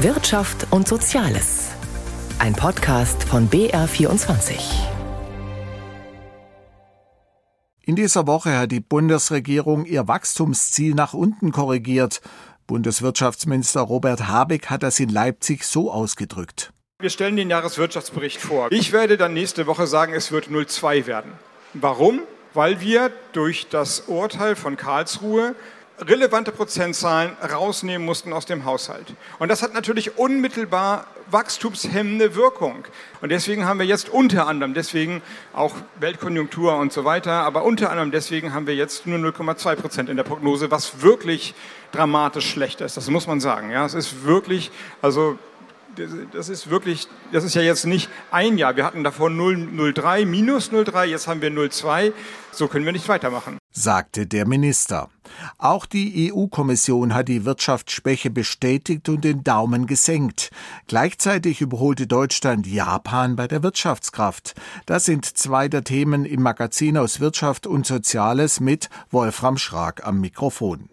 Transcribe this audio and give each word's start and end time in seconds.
Wirtschaft 0.00 0.66
und 0.72 0.86
Soziales. 0.86 1.70
Ein 2.38 2.52
Podcast 2.52 3.24
von 3.24 3.48
BR24. 3.48 4.58
In 7.80 7.96
dieser 7.96 8.26
Woche 8.26 8.58
hat 8.58 8.72
die 8.72 8.80
Bundesregierung 8.80 9.86
ihr 9.86 10.06
Wachstumsziel 10.06 10.94
nach 10.94 11.14
unten 11.14 11.50
korrigiert. 11.50 12.20
Bundeswirtschaftsminister 12.66 13.80
Robert 13.80 14.28
Habeck 14.28 14.66
hat 14.66 14.82
das 14.82 15.00
in 15.00 15.08
Leipzig 15.08 15.64
so 15.64 15.90
ausgedrückt. 15.90 16.74
Wir 16.98 17.08
stellen 17.08 17.36
den 17.36 17.48
Jahreswirtschaftsbericht 17.48 18.42
vor. 18.42 18.70
Ich 18.72 18.92
werde 18.92 19.16
dann 19.16 19.32
nächste 19.32 19.66
Woche 19.66 19.86
sagen, 19.86 20.12
es 20.12 20.30
wird 20.30 20.48
0,2 20.48 21.06
werden. 21.06 21.32
Warum? 21.72 22.20
Weil 22.52 22.82
wir 22.82 23.10
durch 23.32 23.68
das 23.70 24.00
Urteil 24.00 24.56
von 24.56 24.76
Karlsruhe 24.76 25.54
relevante 25.98 26.52
Prozentzahlen 26.52 27.36
rausnehmen 27.42 28.04
mussten 28.04 28.32
aus 28.32 28.46
dem 28.46 28.64
Haushalt. 28.64 29.14
Und 29.38 29.48
das 29.48 29.62
hat 29.62 29.74
natürlich 29.74 30.18
unmittelbar 30.18 31.06
wachstumshemmende 31.30 32.34
Wirkung. 32.34 32.84
Und 33.20 33.30
deswegen 33.30 33.64
haben 33.66 33.78
wir 33.78 33.86
jetzt 33.86 34.08
unter 34.08 34.46
anderem, 34.46 34.74
deswegen 34.74 35.22
auch 35.52 35.74
Weltkonjunktur 35.98 36.76
und 36.76 36.92
so 36.92 37.04
weiter, 37.04 37.32
aber 37.32 37.64
unter 37.64 37.90
anderem 37.90 38.10
deswegen 38.10 38.52
haben 38.52 38.66
wir 38.66 38.74
jetzt 38.74 39.06
nur 39.06 39.18
0,2 39.18 39.76
Prozent 39.76 40.08
in 40.08 40.16
der 40.16 40.24
Prognose, 40.24 40.70
was 40.70 41.02
wirklich 41.02 41.54
dramatisch 41.92 42.48
schlecht 42.50 42.80
ist. 42.80 42.96
Das 42.96 43.08
muss 43.10 43.26
man 43.26 43.40
sagen. 43.40 43.70
Ja, 43.70 43.84
es 43.86 43.94
ist 43.94 44.24
wirklich, 44.24 44.70
also 45.02 45.38
das 46.32 46.48
ist 46.50 46.68
wirklich, 46.68 47.08
das 47.32 47.42
ist 47.42 47.54
ja 47.54 47.62
jetzt 47.62 47.86
nicht 47.86 48.10
ein 48.30 48.58
Jahr. 48.58 48.76
Wir 48.76 48.84
hatten 48.84 49.02
davor 49.02 49.30
0,03, 49.30 50.26
minus 50.26 50.70
0,3, 50.70 51.04
jetzt 51.06 51.26
haben 51.26 51.40
wir 51.40 51.50
0,2. 51.50 52.12
So 52.52 52.68
können 52.68 52.84
wir 52.84 52.92
nicht 52.92 53.08
weitermachen. 53.08 53.58
Sagte 53.78 54.26
der 54.26 54.46
Minister. 54.46 55.10
Auch 55.58 55.84
die 55.84 56.32
EU-Kommission 56.32 57.12
hat 57.12 57.28
die 57.28 57.44
Wirtschaftsschwäche 57.44 58.30
bestätigt 58.30 59.06
und 59.10 59.22
den 59.22 59.44
Daumen 59.44 59.86
gesenkt. 59.86 60.50
Gleichzeitig 60.86 61.60
überholte 61.60 62.06
Deutschland 62.06 62.66
Japan 62.66 63.36
bei 63.36 63.46
der 63.46 63.62
Wirtschaftskraft. 63.62 64.54
Das 64.86 65.04
sind 65.04 65.26
zwei 65.26 65.68
der 65.68 65.84
Themen 65.84 66.24
im 66.24 66.40
Magazin 66.40 66.96
aus 66.96 67.20
Wirtschaft 67.20 67.66
und 67.66 67.86
Soziales 67.86 68.60
mit 68.60 68.88
Wolfram 69.10 69.58
Schrag 69.58 70.06
am 70.06 70.22
Mikrofon. 70.22 70.88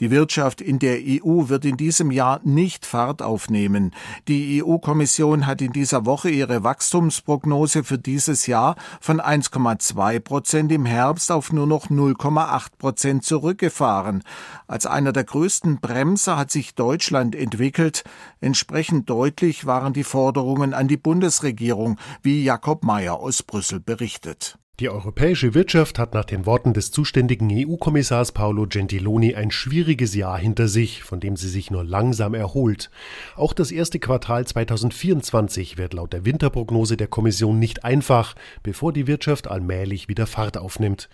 Die 0.00 0.12
Wirtschaft 0.12 0.60
in 0.60 0.78
der 0.78 0.98
EU 1.00 1.48
wird 1.48 1.64
in 1.64 1.76
diesem 1.76 2.12
Jahr 2.12 2.40
nicht 2.44 2.86
Fahrt 2.86 3.20
aufnehmen. 3.20 3.92
Die 4.28 4.62
EU-Kommission 4.62 5.44
hat 5.46 5.60
in 5.60 5.72
dieser 5.72 6.06
Woche 6.06 6.30
ihre 6.30 6.62
Wachstumsprognose 6.62 7.82
für 7.82 7.98
dieses 7.98 8.46
Jahr 8.46 8.76
von 9.00 9.20
1,2 9.20 10.20
Prozent 10.20 10.70
im 10.70 10.86
Herbst 10.86 11.32
auf 11.32 11.52
nur 11.52 11.66
noch 11.66 11.88
0,8 11.88 12.68
Prozent 12.78 13.24
zurückgefahren. 13.24 14.22
Als 14.68 14.86
einer 14.86 15.12
der 15.12 15.24
größten 15.24 15.80
Bremser 15.80 16.36
hat 16.36 16.52
sich 16.52 16.76
Deutschland 16.76 17.34
entwickelt. 17.34 18.04
Entsprechend 18.40 19.10
deutlich 19.10 19.66
waren 19.66 19.92
die 19.94 20.04
Forderungen 20.04 20.74
an 20.74 20.86
die 20.86 20.96
Bundesregierung, 20.96 21.98
wie 22.22 22.44
Jakob 22.44 22.84
Mayer 22.84 23.18
aus 23.18 23.42
Brüssel 23.42 23.80
berichtet. 23.80 24.58
Die 24.80 24.88
europäische 24.88 25.54
Wirtschaft 25.54 25.98
hat 25.98 26.14
nach 26.14 26.24
den 26.24 26.46
Worten 26.46 26.72
des 26.72 26.92
zuständigen 26.92 27.48
EU-Kommissars 27.50 28.30
Paolo 28.30 28.64
Gentiloni 28.68 29.34
ein 29.34 29.50
schwieriges 29.50 30.14
Jahr 30.14 30.38
hinter 30.38 30.68
sich, 30.68 31.02
von 31.02 31.18
dem 31.18 31.34
sie 31.34 31.48
sich 31.48 31.72
nur 31.72 31.82
langsam 31.82 32.32
erholt. 32.32 32.88
Auch 33.34 33.54
das 33.54 33.72
erste 33.72 33.98
Quartal 33.98 34.46
2024 34.46 35.78
wird 35.78 35.94
laut 35.94 36.12
der 36.12 36.24
Winterprognose 36.24 36.96
der 36.96 37.08
Kommission 37.08 37.58
nicht 37.58 37.84
einfach, 37.84 38.36
bevor 38.62 38.92
die 38.92 39.08
Wirtschaft 39.08 39.48
allmählich 39.48 40.06
wieder 40.06 40.28
Fahrt 40.28 40.56
aufnimmt. 40.56 41.08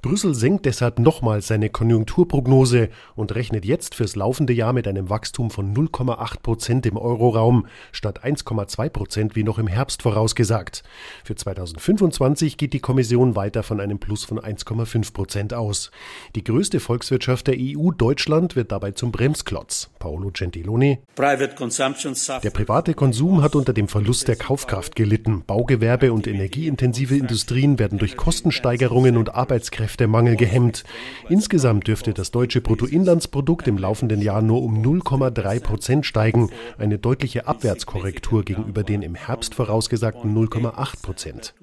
Brüssel 0.00 0.34
senkt 0.34 0.64
deshalb 0.64 0.98
nochmals 0.98 1.46
seine 1.46 1.68
Konjunkturprognose 1.68 2.88
und 3.16 3.34
rechnet 3.34 3.66
jetzt 3.66 3.94
fürs 3.94 4.16
laufende 4.16 4.54
Jahr 4.54 4.72
mit 4.72 4.88
einem 4.88 5.10
Wachstum 5.10 5.50
von 5.50 5.74
0,8 5.76 6.40
Prozent 6.40 6.86
im 6.86 6.96
Euroraum 6.96 7.66
statt 7.92 8.24
1,2 8.24 8.88
Prozent 8.88 9.36
wie 9.36 9.44
noch 9.44 9.58
im 9.58 9.66
Herbst 9.66 10.00
vorausgesagt. 10.00 10.84
Für 11.22 11.34
2025 11.34 12.56
geht 12.56 12.72
die 12.72 12.80
Kommission 12.80 13.09
Kommission 13.10 13.34
weiter 13.34 13.62
von 13.62 13.80
einem 13.80 13.98
Plus 13.98 14.24
von 14.24 14.38
1,5 14.38 15.12
Prozent 15.12 15.54
aus. 15.54 15.90
Die 16.36 16.44
größte 16.44 16.78
Volkswirtschaft 16.78 17.48
der 17.48 17.56
EU, 17.58 17.90
Deutschland, 17.90 18.54
wird 18.54 18.70
dabei 18.70 18.92
zum 18.92 19.10
Bremsklotz. 19.10 19.90
Paolo 19.98 20.30
Gentiloni. 20.32 20.98
Der 21.16 22.50
private 22.50 22.94
Konsum 22.94 23.42
hat 23.42 23.56
unter 23.56 23.72
dem 23.72 23.88
Verlust 23.88 24.28
der 24.28 24.36
Kaufkraft 24.36 24.94
gelitten. 24.94 25.42
Baugewerbe 25.44 26.12
und 26.12 26.26
energieintensive 26.26 27.16
Industrien 27.16 27.78
werden 27.78 27.98
durch 27.98 28.16
Kostensteigerungen 28.16 29.16
und 29.16 29.34
Arbeitskräftemangel 29.34 30.36
gehemmt. 30.36 30.84
Insgesamt 31.28 31.88
dürfte 31.88 32.14
das 32.14 32.30
deutsche 32.30 32.60
Bruttoinlandsprodukt 32.60 33.66
im 33.66 33.78
laufenden 33.78 34.22
Jahr 34.22 34.42
nur 34.42 34.62
um 34.62 34.82
0,3 34.82 35.60
Prozent 35.60 36.06
steigen, 36.06 36.50
eine 36.78 36.98
deutliche 36.98 37.48
Abwärtskorrektur 37.48 38.44
gegenüber 38.44 38.84
den 38.84 39.02
im 39.02 39.14
Herbst 39.14 39.54
vorausgesagten 39.54 40.34
0,8 40.34 41.02
Prozent. 41.02 41.54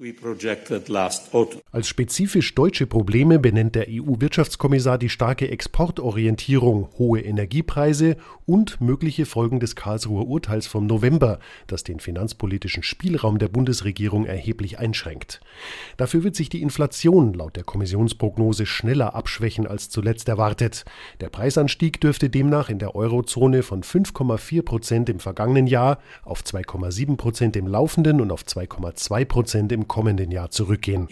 Als 1.70 1.88
spezifisch 1.88 2.54
deutsche 2.54 2.86
Probleme 2.86 3.38
benennt 3.38 3.74
der 3.74 3.86
EU-Wirtschaftskommissar 3.88 4.98
die 4.98 5.08
starke 5.08 5.50
Exportorientierung, 5.50 6.88
hohe 6.98 7.20
Energiepreise 7.20 8.16
und 8.46 8.80
mögliche 8.80 9.26
Folgen 9.26 9.60
des 9.60 9.76
Karlsruher 9.76 10.26
Urteils 10.26 10.66
vom 10.66 10.86
November, 10.86 11.38
das 11.66 11.84
den 11.84 12.00
finanzpolitischen 12.00 12.82
Spielraum 12.82 13.38
der 13.38 13.48
Bundesregierung 13.48 14.24
erheblich 14.24 14.78
einschränkt. 14.78 15.40
Dafür 15.96 16.24
wird 16.24 16.34
sich 16.34 16.48
die 16.48 16.62
Inflation 16.62 17.34
laut 17.34 17.56
der 17.56 17.64
Kommissionsprognose 17.64 18.66
schneller 18.66 19.14
abschwächen 19.14 19.66
als 19.66 19.90
zuletzt 19.90 20.28
erwartet. 20.28 20.84
Der 21.20 21.28
Preisanstieg 21.28 22.00
dürfte 22.00 22.30
demnach 22.30 22.70
in 22.70 22.78
der 22.78 22.94
Eurozone 22.94 23.62
von 23.62 23.82
5,4 23.82 24.62
Prozent 24.62 25.08
im 25.08 25.20
vergangenen 25.20 25.66
Jahr 25.66 25.98
auf 26.22 26.42
2,7 26.42 27.16
Prozent 27.16 27.56
im 27.56 27.66
laufenden 27.66 28.20
und 28.20 28.32
auf 28.32 28.44
2,2 28.44 29.24
Prozent 29.24 29.72
im 29.72 29.88
kommenden 29.88 30.30
Jahr 30.30 30.50
zurückgehen. 30.50 31.06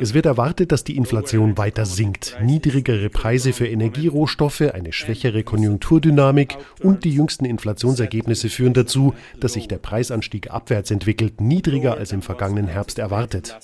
Es 0.00 0.14
wird 0.14 0.26
erwartet, 0.26 0.72
dass 0.72 0.84
die 0.84 0.96
Inflation 0.96 1.56
weiter 1.56 1.86
sinkt. 1.86 2.36
Niedrigere 2.42 3.08
Preise 3.10 3.52
für 3.52 3.66
Energierohstoffe, 3.66 4.60
eine 4.60 4.92
schwächere 4.92 5.42
Konjunkturdynamik 5.44 6.56
und 6.82 7.04
die 7.04 7.14
jüngsten 7.14 7.44
Inflationsergebnisse 7.44 8.48
führen 8.48 8.74
dazu, 8.74 9.14
dass 9.40 9.54
sich 9.54 9.68
der 9.68 9.78
Preisanstieg 9.78 10.50
abwärts 10.50 10.90
entwickelt, 10.90 11.40
niedriger 11.40 11.96
als 11.96 12.12
im 12.12 12.22
vergangenen 12.22 12.68
Herbst 12.68 12.98
erwartet. 12.98 13.56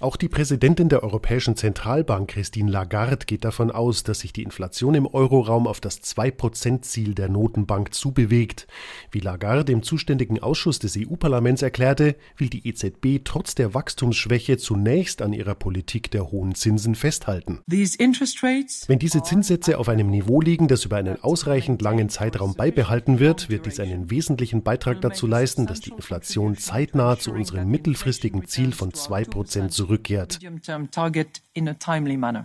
Auch 0.00 0.16
die 0.16 0.28
Präsidentin 0.28 0.88
der 0.88 1.02
Europäischen 1.02 1.56
Zentralbank, 1.56 2.30
Christine 2.30 2.70
Lagarde, 2.70 3.26
geht 3.26 3.44
davon 3.44 3.70
aus, 3.70 4.02
dass 4.02 4.20
sich 4.20 4.32
die 4.32 4.42
Inflation 4.42 4.94
im 4.94 5.06
Euroraum 5.06 5.66
auf 5.66 5.80
das 5.80 6.02
2-Prozent-Ziel 6.02 7.14
der 7.14 7.28
Notenbank 7.28 7.94
zubewegt. 7.94 8.66
Wie 9.10 9.20
Lagarde 9.20 9.72
im 9.72 9.82
zuständigen 9.82 10.40
Ausschuss 10.40 10.78
des 10.78 10.96
EU-Parlaments 10.96 11.62
erklärte, 11.62 12.16
will 12.36 12.48
die 12.48 12.59
EZB 12.64 13.24
trotz 13.24 13.54
der 13.54 13.74
Wachstumsschwäche 13.74 14.58
zunächst 14.58 15.22
an 15.22 15.32
ihrer 15.32 15.54
Politik 15.54 16.10
der 16.10 16.30
hohen 16.30 16.54
Zinsen 16.54 16.94
festhalten. 16.94 17.60
Wenn 17.66 18.98
diese 18.98 19.22
Zinssätze 19.22 19.78
auf 19.78 19.88
einem 19.88 20.08
Niveau 20.08 20.40
liegen, 20.40 20.68
das 20.68 20.84
über 20.84 20.96
einen 20.96 21.22
ausreichend 21.22 21.82
langen 21.82 22.08
Zeitraum 22.08 22.54
beibehalten 22.54 23.18
wird, 23.18 23.48
wird 23.48 23.66
dies 23.66 23.80
einen 23.80 24.10
wesentlichen 24.10 24.62
Beitrag 24.62 25.00
dazu 25.00 25.26
leisten, 25.26 25.66
dass 25.66 25.80
die 25.80 25.90
Inflation 25.90 26.56
zeitnah 26.56 27.18
zu 27.18 27.32
unserem 27.32 27.68
mittelfristigen 27.68 28.46
Ziel 28.46 28.72
von 28.72 28.90
2% 28.90 29.68
zurückkehrt. 29.68 30.38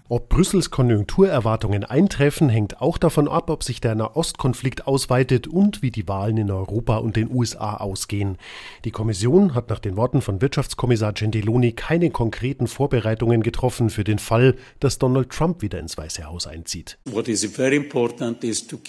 Ob 0.09 0.29
Brüssels 0.29 0.71
Konjunkturerwartungen 0.71 1.83
eintreffen, 1.83 2.49
hängt 2.49 2.81
auch 2.81 2.97
davon 2.97 3.27
ab, 3.27 3.49
ob 3.49 3.63
sich 3.63 3.81
der 3.81 3.95
Nahostkonflikt 3.95 4.87
ausweitet 4.87 5.47
und 5.47 5.81
wie 5.81 5.91
die 5.91 6.07
Wahlen 6.07 6.37
in 6.37 6.51
Europa 6.51 6.97
und 6.97 7.15
den 7.15 7.31
USA 7.31 7.77
ausgehen. 7.77 8.37
Die 8.83 8.91
Kommission 8.91 9.53
hat 9.55 9.69
nach 9.69 9.79
den 9.79 9.97
Worten 9.97 10.04
von 10.05 10.41
Wirtschaftskommissar 10.41 11.13
Gentiloni 11.13 11.71
keine 11.73 12.11
konkreten 12.11 12.67
Vorbereitungen 12.67 13.41
getroffen 13.41 13.89
für 13.89 14.03
den 14.03 14.19
Fall, 14.19 14.55
dass 14.79 14.99
Donald 14.99 15.29
Trump 15.29 15.61
wieder 15.61 15.79
ins 15.79 15.97
Weiße 15.97 16.25
Haus 16.25 16.47
einzieht. 16.47 16.97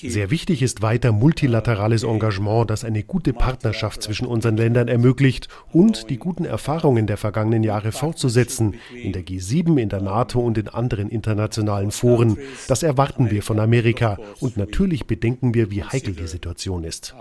Sehr 0.02 0.30
wichtig 0.30 0.62
ist 0.62 0.82
weiter 0.82 1.12
multilaterales 1.12 2.02
Engagement, 2.02 2.70
das 2.70 2.84
eine 2.84 3.02
gute 3.02 3.32
Partnerschaft 3.32 4.02
zwischen 4.02 4.26
unseren 4.26 4.56
Ländern 4.56 4.88
ermöglicht 4.88 5.48
und 5.72 6.10
die 6.10 6.18
guten 6.18 6.44
Erfahrungen 6.44 7.06
der 7.06 7.16
vergangenen 7.16 7.64
Jahre 7.64 7.92
fortzusetzen, 7.92 8.74
in 8.94 9.12
der 9.12 9.24
G7, 9.24 9.80
in 9.80 9.88
der 9.88 10.02
NATO 10.02 10.40
und 10.40 10.58
in 10.58 10.68
anderen 10.68 11.08
internationalen 11.08 11.90
Foren. 11.90 12.36
Das 12.68 12.82
erwarten 12.82 13.30
wir 13.30 13.42
von 13.42 13.58
Amerika 13.58 14.18
und 14.40 14.56
natürlich 14.56 15.06
bedenken 15.06 15.54
wir, 15.54 15.70
wie 15.70 15.82
heikel 15.82 16.14
die 16.14 16.26
Situation 16.26 16.84
ist. 16.84 17.14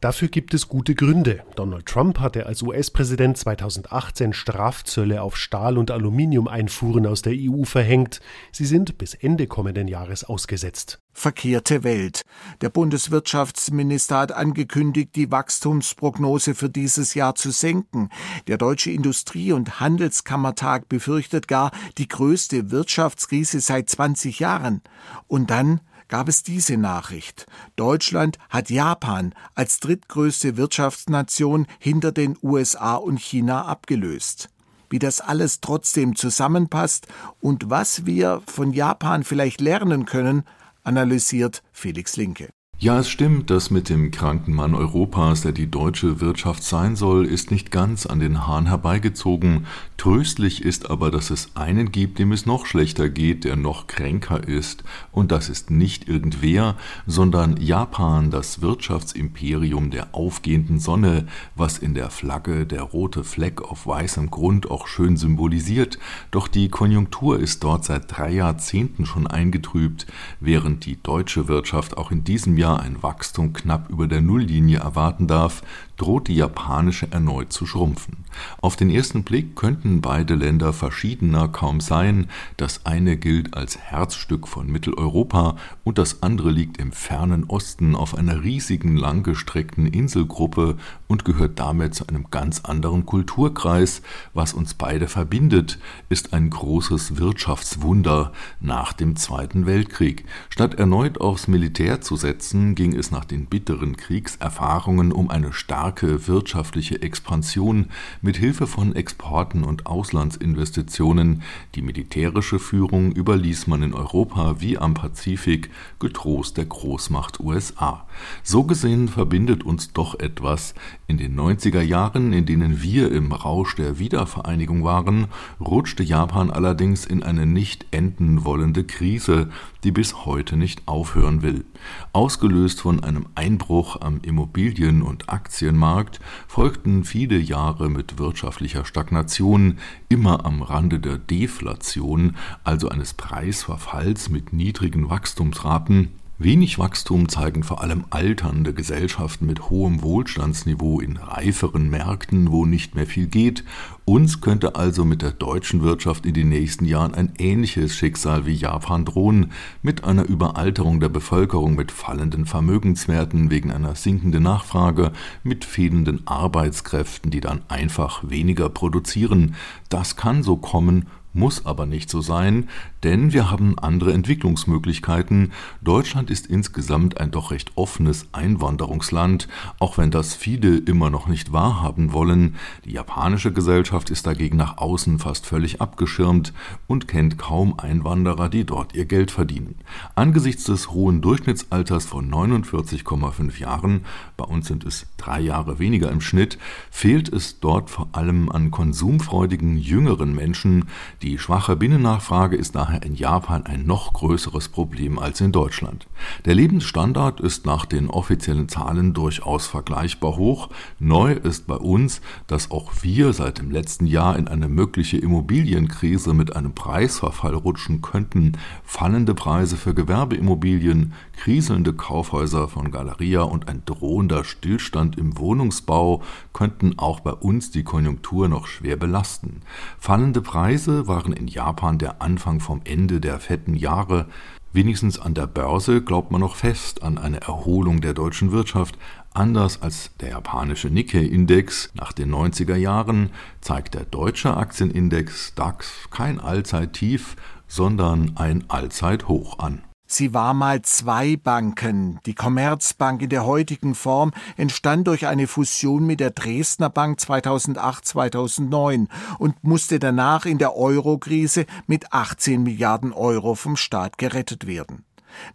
Dafür 0.00 0.28
gibt 0.28 0.54
es 0.54 0.68
gute 0.68 0.94
Gründe. 0.94 1.42
Donald 1.56 1.73
Donald 1.74 1.86
Trump 1.88 2.20
hatte 2.20 2.46
als 2.46 2.62
US-Präsident 2.62 3.36
2018 3.36 4.32
Strafzölle 4.32 5.20
auf 5.22 5.36
Stahl- 5.36 5.76
und 5.76 5.90
Aluminiumeinfuhren 5.90 7.04
aus 7.04 7.22
der 7.22 7.32
EU 7.34 7.64
verhängt. 7.64 8.20
Sie 8.52 8.64
sind 8.64 8.96
bis 8.96 9.14
Ende 9.14 9.48
kommenden 9.48 9.88
Jahres 9.88 10.22
ausgesetzt. 10.22 11.00
Verkehrte 11.12 11.82
Welt. 11.82 12.22
Der 12.60 12.68
Bundeswirtschaftsminister 12.68 14.18
hat 14.18 14.30
angekündigt, 14.30 15.16
die 15.16 15.32
Wachstumsprognose 15.32 16.54
für 16.54 16.70
dieses 16.70 17.14
Jahr 17.14 17.34
zu 17.34 17.50
senken. 17.50 18.08
Der 18.46 18.56
Deutsche 18.56 18.92
Industrie- 18.92 19.50
und 19.50 19.80
Handelskammertag 19.80 20.88
befürchtet 20.88 21.48
gar 21.48 21.72
die 21.98 22.06
größte 22.06 22.70
Wirtschaftskrise 22.70 23.58
seit 23.58 23.90
20 23.90 24.38
Jahren. 24.38 24.80
Und 25.26 25.50
dann 25.50 25.80
gab 26.08 26.28
es 26.28 26.42
diese 26.42 26.76
Nachricht. 26.76 27.46
Deutschland 27.76 28.38
hat 28.48 28.70
Japan 28.70 29.34
als 29.54 29.80
drittgrößte 29.80 30.56
Wirtschaftsnation 30.56 31.66
hinter 31.78 32.12
den 32.12 32.36
USA 32.42 32.94
und 32.94 33.18
China 33.18 33.64
abgelöst. 33.64 34.48
Wie 34.90 34.98
das 34.98 35.20
alles 35.20 35.60
trotzdem 35.60 36.14
zusammenpasst 36.14 37.06
und 37.40 37.70
was 37.70 38.06
wir 38.06 38.42
von 38.46 38.72
Japan 38.72 39.24
vielleicht 39.24 39.60
lernen 39.60 40.04
können, 40.06 40.44
analysiert 40.82 41.62
Felix 41.72 42.16
Linke. 42.16 42.50
Ja, 42.84 42.98
es 42.98 43.08
stimmt, 43.08 43.48
das 43.48 43.70
mit 43.70 43.88
dem 43.88 44.10
kranken 44.10 44.54
Mann 44.54 44.74
Europas, 44.74 45.40
der 45.40 45.52
die 45.52 45.70
deutsche 45.70 46.20
Wirtschaft 46.20 46.62
sein 46.62 46.96
soll, 46.96 47.24
ist 47.24 47.50
nicht 47.50 47.70
ganz 47.70 48.04
an 48.04 48.20
den 48.20 48.46
Haaren 48.46 48.66
herbeigezogen. 48.66 49.64
Tröstlich 49.96 50.62
ist 50.62 50.90
aber, 50.90 51.10
dass 51.10 51.30
es 51.30 51.56
einen 51.56 51.92
gibt, 51.92 52.18
dem 52.18 52.30
es 52.30 52.44
noch 52.44 52.66
schlechter 52.66 53.08
geht, 53.08 53.44
der 53.44 53.56
noch 53.56 53.86
kränker 53.86 54.46
ist. 54.46 54.84
Und 55.12 55.32
das 55.32 55.48
ist 55.48 55.70
nicht 55.70 56.08
irgendwer, 56.08 56.76
sondern 57.06 57.56
Japan, 57.56 58.30
das 58.30 58.60
Wirtschaftsimperium 58.60 59.90
der 59.90 60.14
aufgehenden 60.14 60.78
Sonne, 60.78 61.26
was 61.54 61.78
in 61.78 61.94
der 61.94 62.10
Flagge 62.10 62.66
der 62.66 62.82
rote 62.82 63.24
Fleck 63.24 63.62
auf 63.62 63.86
weißem 63.86 64.30
Grund 64.30 64.70
auch 64.70 64.88
schön 64.88 65.16
symbolisiert. 65.16 65.98
Doch 66.30 66.48
die 66.48 66.68
Konjunktur 66.68 67.40
ist 67.40 67.64
dort 67.64 67.86
seit 67.86 68.14
drei 68.14 68.30
Jahrzehnten 68.32 69.06
schon 69.06 69.26
eingetrübt, 69.26 70.06
während 70.38 70.84
die 70.84 71.02
deutsche 71.02 71.48
Wirtschaft 71.48 71.96
auch 71.96 72.10
in 72.10 72.24
diesem 72.24 72.58
Jahr 72.58 72.73
Jahr 72.74 72.82
ein 72.82 73.02
Wachstum 73.02 73.52
knapp 73.52 73.88
über 73.88 74.06
der 74.06 74.20
Nulllinie 74.20 74.78
erwarten 74.78 75.26
darf, 75.26 75.62
droht 75.96 76.28
die 76.28 76.34
japanische 76.34 77.10
erneut 77.10 77.52
zu 77.52 77.66
schrumpfen. 77.66 78.24
Auf 78.60 78.76
den 78.76 78.90
ersten 78.90 79.22
Blick 79.22 79.56
könnten 79.56 80.00
beide 80.00 80.34
Länder 80.34 80.72
verschiedener 80.72 81.48
kaum 81.48 81.80
sein, 81.80 82.28
das 82.56 82.84
eine 82.86 83.16
gilt 83.16 83.54
als 83.54 83.78
Herzstück 83.78 84.48
von 84.48 84.66
Mitteleuropa 84.66 85.56
und 85.84 85.98
das 85.98 86.22
andere 86.22 86.50
liegt 86.50 86.78
im 86.78 86.92
fernen 86.92 87.44
Osten 87.44 87.94
auf 87.94 88.16
einer 88.16 88.42
riesigen 88.42 88.96
langgestreckten 88.96 89.86
Inselgruppe 89.86 90.76
und 91.06 91.24
gehört 91.24 91.58
damit 91.58 91.94
zu 91.94 92.06
einem 92.08 92.30
ganz 92.30 92.60
anderen 92.60 93.06
Kulturkreis. 93.06 94.02
Was 94.32 94.52
uns 94.52 94.74
beide 94.74 95.08
verbindet, 95.08 95.78
ist 96.08 96.32
ein 96.32 96.50
großes 96.50 97.18
Wirtschaftswunder 97.18 98.32
nach 98.60 98.92
dem 98.92 99.16
Zweiten 99.16 99.66
Weltkrieg. 99.66 100.24
Statt 100.48 100.74
erneut 100.74 101.20
aufs 101.20 101.48
Militär 101.48 102.00
zu 102.00 102.16
setzen, 102.16 102.74
ging 102.74 102.94
es 102.94 103.10
nach 103.10 103.24
den 103.24 103.46
bitteren 103.46 103.96
Kriegserfahrungen 103.96 105.12
um 105.12 105.30
eine 105.30 105.52
starke 105.52 105.83
starke 105.84 106.28
wirtschaftliche 106.28 107.02
Expansion 107.02 107.90
mit 108.22 108.38
Hilfe 108.38 108.66
von 108.66 108.96
Exporten 108.96 109.64
und 109.64 109.84
Auslandsinvestitionen. 109.84 111.42
Die 111.74 111.82
militärische 111.82 112.58
Führung 112.58 113.12
überließ 113.12 113.66
man 113.66 113.82
in 113.82 113.92
Europa 113.92 114.62
wie 114.62 114.78
am 114.78 114.94
Pazifik 114.94 115.68
getrost 115.98 116.56
der 116.56 116.64
Großmacht 116.64 117.38
USA. 117.38 118.06
So 118.42 118.64
gesehen 118.64 119.08
verbindet 119.08 119.62
uns 119.62 119.92
doch 119.92 120.18
etwas. 120.18 120.74
In 121.06 121.18
den 121.18 121.38
90er 121.38 121.82
Jahren, 121.82 122.32
in 122.32 122.46
denen 122.46 122.80
wir 122.80 123.12
im 123.12 123.32
Rausch 123.32 123.76
der 123.76 123.98
Wiedervereinigung 123.98 124.84
waren, 124.84 125.26
rutschte 125.60 126.02
Japan 126.02 126.50
allerdings 126.50 127.04
in 127.04 127.22
eine 127.22 127.44
nicht 127.44 127.84
enden 127.90 128.46
wollende 128.46 128.84
Krise, 128.84 129.50
die 129.84 129.92
bis 129.92 130.24
heute 130.24 130.56
nicht 130.56 130.88
aufhören 130.88 131.42
will. 131.42 131.66
Ausgelöst 132.14 132.80
von 132.80 133.04
einem 133.04 133.26
Einbruch 133.34 134.00
am 134.00 134.20
Immobilien- 134.22 135.02
und 135.02 135.28
Aktienmarkt 135.74 136.20
folgten 136.46 137.02
viele 137.02 137.36
Jahre 137.36 137.90
mit 137.90 138.16
wirtschaftlicher 138.16 138.84
Stagnation, 138.84 139.78
immer 140.08 140.46
am 140.46 140.62
Rande 140.62 141.00
der 141.00 141.18
Deflation, 141.18 142.36
also 142.62 142.90
eines 142.90 143.14
Preisverfalls 143.14 144.28
mit 144.28 144.52
niedrigen 144.52 145.10
Wachstumsraten, 145.10 146.12
Wenig 146.36 146.80
Wachstum 146.80 147.28
zeigen 147.28 147.62
vor 147.62 147.80
allem 147.80 148.06
alternde 148.10 148.74
Gesellschaften 148.74 149.46
mit 149.46 149.70
hohem 149.70 150.02
Wohlstandsniveau 150.02 150.98
in 150.98 151.16
reiferen 151.16 151.88
Märkten, 151.90 152.50
wo 152.50 152.66
nicht 152.66 152.96
mehr 152.96 153.06
viel 153.06 153.28
geht. 153.28 153.62
Uns 154.04 154.40
könnte 154.40 154.74
also 154.74 155.04
mit 155.04 155.22
der 155.22 155.30
deutschen 155.30 155.84
Wirtschaft 155.84 156.26
in 156.26 156.34
den 156.34 156.48
nächsten 156.48 156.86
Jahren 156.86 157.14
ein 157.14 157.34
ähnliches 157.38 157.94
Schicksal 157.94 158.46
wie 158.46 158.54
Japan 158.54 159.04
drohen, 159.04 159.52
mit 159.80 160.02
einer 160.02 160.24
Überalterung 160.24 160.98
der 160.98 161.08
Bevölkerung, 161.08 161.76
mit 161.76 161.92
fallenden 161.92 162.46
Vermögenswerten 162.46 163.52
wegen 163.52 163.70
einer 163.70 163.94
sinkenden 163.94 164.42
Nachfrage, 164.42 165.12
mit 165.44 165.64
fehlenden 165.64 166.26
Arbeitskräften, 166.26 167.30
die 167.30 167.40
dann 167.40 167.62
einfach 167.68 168.28
weniger 168.28 168.68
produzieren. 168.70 169.54
Das 169.88 170.16
kann 170.16 170.42
so 170.42 170.56
kommen 170.56 171.06
muss 171.34 171.66
aber 171.66 171.84
nicht 171.84 172.08
so 172.08 172.20
sein, 172.20 172.68
denn 173.02 173.32
wir 173.32 173.50
haben 173.50 173.78
andere 173.78 174.12
Entwicklungsmöglichkeiten. 174.12 175.52
Deutschland 175.82 176.30
ist 176.30 176.46
insgesamt 176.46 177.20
ein 177.20 177.32
doch 177.32 177.50
recht 177.50 177.72
offenes 177.74 178.28
Einwanderungsland, 178.32 179.48
auch 179.78 179.98
wenn 179.98 180.10
das 180.10 180.34
viele 180.34 180.78
immer 180.78 181.10
noch 181.10 181.26
nicht 181.26 181.52
wahrhaben 181.52 182.12
wollen. 182.12 182.54
Die 182.84 182.92
japanische 182.92 183.52
Gesellschaft 183.52 184.10
ist 184.10 184.26
dagegen 184.26 184.56
nach 184.56 184.78
außen 184.78 185.18
fast 185.18 185.44
völlig 185.44 185.80
abgeschirmt 185.80 186.54
und 186.86 187.08
kennt 187.08 187.36
kaum 187.36 187.78
Einwanderer, 187.78 188.48
die 188.48 188.64
dort 188.64 188.94
ihr 188.94 189.04
Geld 189.04 189.30
verdienen. 189.32 189.74
Angesichts 190.14 190.64
des 190.64 190.92
hohen 190.92 191.20
Durchschnittsalters 191.20 192.06
von 192.06 192.30
49,5 192.30 193.58
Jahren, 193.58 194.04
bei 194.36 194.44
uns 194.44 194.68
sind 194.68 194.84
es 194.84 195.06
drei 195.16 195.40
Jahre 195.40 195.78
weniger 195.80 196.10
im 196.12 196.20
Schnitt, 196.20 196.58
fehlt 196.90 197.28
es 197.28 197.58
dort 197.58 197.90
vor 197.90 198.08
allem 198.12 198.50
an 198.50 198.70
konsumfreudigen 198.70 199.76
jüngeren 199.76 200.34
Menschen, 200.34 200.84
die 201.24 201.38
schwache 201.38 201.74
Binnennachfrage 201.74 202.54
ist 202.54 202.74
daher 202.74 203.02
in 203.02 203.14
Japan 203.14 203.64
ein 203.64 203.86
noch 203.86 204.12
größeres 204.12 204.68
Problem 204.68 205.18
als 205.18 205.40
in 205.40 205.52
Deutschland. 205.52 206.06
Der 206.44 206.54
Lebensstandard 206.54 207.40
ist 207.40 207.64
nach 207.64 207.86
den 207.86 208.10
offiziellen 208.10 208.68
Zahlen 208.68 209.14
durchaus 209.14 209.66
vergleichbar 209.66 210.36
hoch. 210.36 210.68
Neu 210.98 211.32
ist 211.32 211.66
bei 211.66 211.76
uns, 211.76 212.20
dass 212.46 212.70
auch 212.70 212.92
wir 213.00 213.32
seit 213.32 213.58
dem 213.58 213.70
letzten 213.70 214.04
Jahr 214.04 214.36
in 214.36 214.48
eine 214.48 214.68
mögliche 214.68 215.16
Immobilienkrise 215.16 216.34
mit 216.34 216.54
einem 216.54 216.74
Preisverfall 216.74 217.54
rutschen 217.54 218.02
könnten. 218.02 218.58
Fallende 218.84 219.34
Preise 219.34 219.78
für 219.78 219.94
Gewerbeimmobilien, 219.94 221.14
kriselnde 221.38 221.94
Kaufhäuser 221.94 222.68
von 222.68 222.90
Galeria 222.90 223.42
und 223.42 223.68
ein 223.68 223.82
drohender 223.86 224.44
Stillstand 224.44 225.16
im 225.16 225.38
Wohnungsbau 225.38 226.22
könnten 226.52 226.98
auch 226.98 227.20
bei 227.20 227.32
uns 227.32 227.70
die 227.70 227.82
Konjunktur 227.82 228.48
noch 228.48 228.66
schwer 228.66 228.96
belasten. 228.96 229.62
Fallende 229.98 230.42
Preise 230.42 231.06
waren 231.14 231.32
in 231.32 231.46
Japan 231.46 231.98
der 231.98 232.20
Anfang 232.20 232.58
vom 232.58 232.80
Ende 232.82 233.20
der 233.20 233.38
fetten 233.38 233.74
Jahre. 233.76 234.26
Wenigstens 234.72 235.20
an 235.20 235.34
der 235.34 235.46
Börse 235.46 236.02
glaubt 236.02 236.32
man 236.32 236.40
noch 236.40 236.56
fest 236.56 237.04
an 237.04 237.18
eine 237.18 237.40
Erholung 237.40 238.00
der 238.00 238.14
deutschen 238.14 238.50
Wirtschaft. 238.50 238.98
Anders 239.32 239.80
als 239.80 240.10
der 240.18 240.30
japanische 240.30 240.88
Nikkei-Index 240.88 241.92
nach 241.94 242.12
den 242.12 242.34
90er 242.34 242.74
Jahren 242.74 243.30
zeigt 243.60 243.94
der 243.94 244.06
deutsche 244.06 244.56
Aktienindex 244.56 245.54
DAX 245.54 246.08
kein 246.10 246.40
Allzeittief, 246.40 247.36
sondern 247.68 248.32
ein 248.34 248.64
Allzeithoch 248.66 249.60
an. 249.60 249.84
Sie 250.06 250.34
war 250.34 250.52
mal 250.52 250.82
zwei 250.82 251.36
Banken. 251.36 252.20
Die 252.26 252.34
Commerzbank 252.34 253.22
in 253.22 253.30
der 253.30 253.46
heutigen 253.46 253.94
Form 253.94 254.32
entstand 254.56 255.06
durch 255.06 255.26
eine 255.26 255.46
Fusion 255.46 256.06
mit 256.06 256.20
der 256.20 256.30
Dresdner 256.30 256.90
Bank 256.90 257.18
2008-2009 257.20 259.08
und 259.38 259.64
musste 259.64 259.98
danach 259.98 260.44
in 260.44 260.58
der 260.58 260.76
Eurokrise 260.76 261.64
mit 261.86 262.12
18 262.12 262.62
Milliarden 262.62 263.12
Euro 263.12 263.54
vom 263.54 263.76
Staat 263.76 264.18
gerettet 264.18 264.66
werden. 264.66 265.04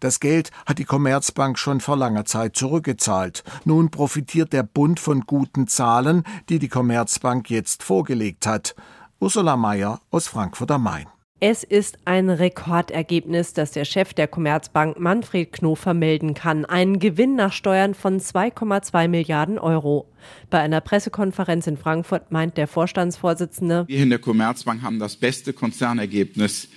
Das 0.00 0.20
Geld 0.20 0.50
hat 0.66 0.78
die 0.78 0.84
Commerzbank 0.84 1.58
schon 1.58 1.80
vor 1.80 1.96
langer 1.96 2.24
Zeit 2.24 2.56
zurückgezahlt. 2.56 3.44
Nun 3.64 3.90
profitiert 3.90 4.52
der 4.52 4.62
Bund 4.62 5.00
von 5.00 5.22
guten 5.22 5.68
Zahlen, 5.68 6.24
die 6.48 6.58
die 6.58 6.68
Commerzbank 6.68 7.50
jetzt 7.50 7.82
vorgelegt 7.82 8.46
hat. 8.46 8.74
Ursula 9.20 9.56
Mayer 9.56 10.00
aus 10.10 10.28
Frankfurt 10.28 10.70
am 10.70 10.82
Main. 10.82 11.06
Es 11.42 11.64
ist 11.64 11.96
ein 12.04 12.28
Rekordergebnis, 12.28 13.54
das 13.54 13.70
der 13.70 13.86
Chef 13.86 14.12
der 14.12 14.28
Commerzbank 14.28 15.00
Manfred 15.00 15.50
Knof 15.54 15.78
vermelden 15.78 16.34
kann. 16.34 16.66
Ein 16.66 16.98
Gewinn 16.98 17.34
nach 17.34 17.54
Steuern 17.54 17.94
von 17.94 18.20
2,2 18.20 19.08
Milliarden 19.08 19.58
Euro. 19.58 20.06
Bei 20.50 20.60
einer 20.60 20.82
Pressekonferenz 20.82 21.66
in 21.66 21.78
Frankfurt 21.78 22.30
meint 22.30 22.58
der 22.58 22.68
Vorstandsvorsitzende, 22.68 23.88
Wir 23.88 24.02
in 24.02 24.10
der 24.10 24.18
Commerzbank 24.18 24.82
haben 24.82 24.98
das 24.98 25.16
beste 25.16 25.54
Konzernergebnis 25.54 26.68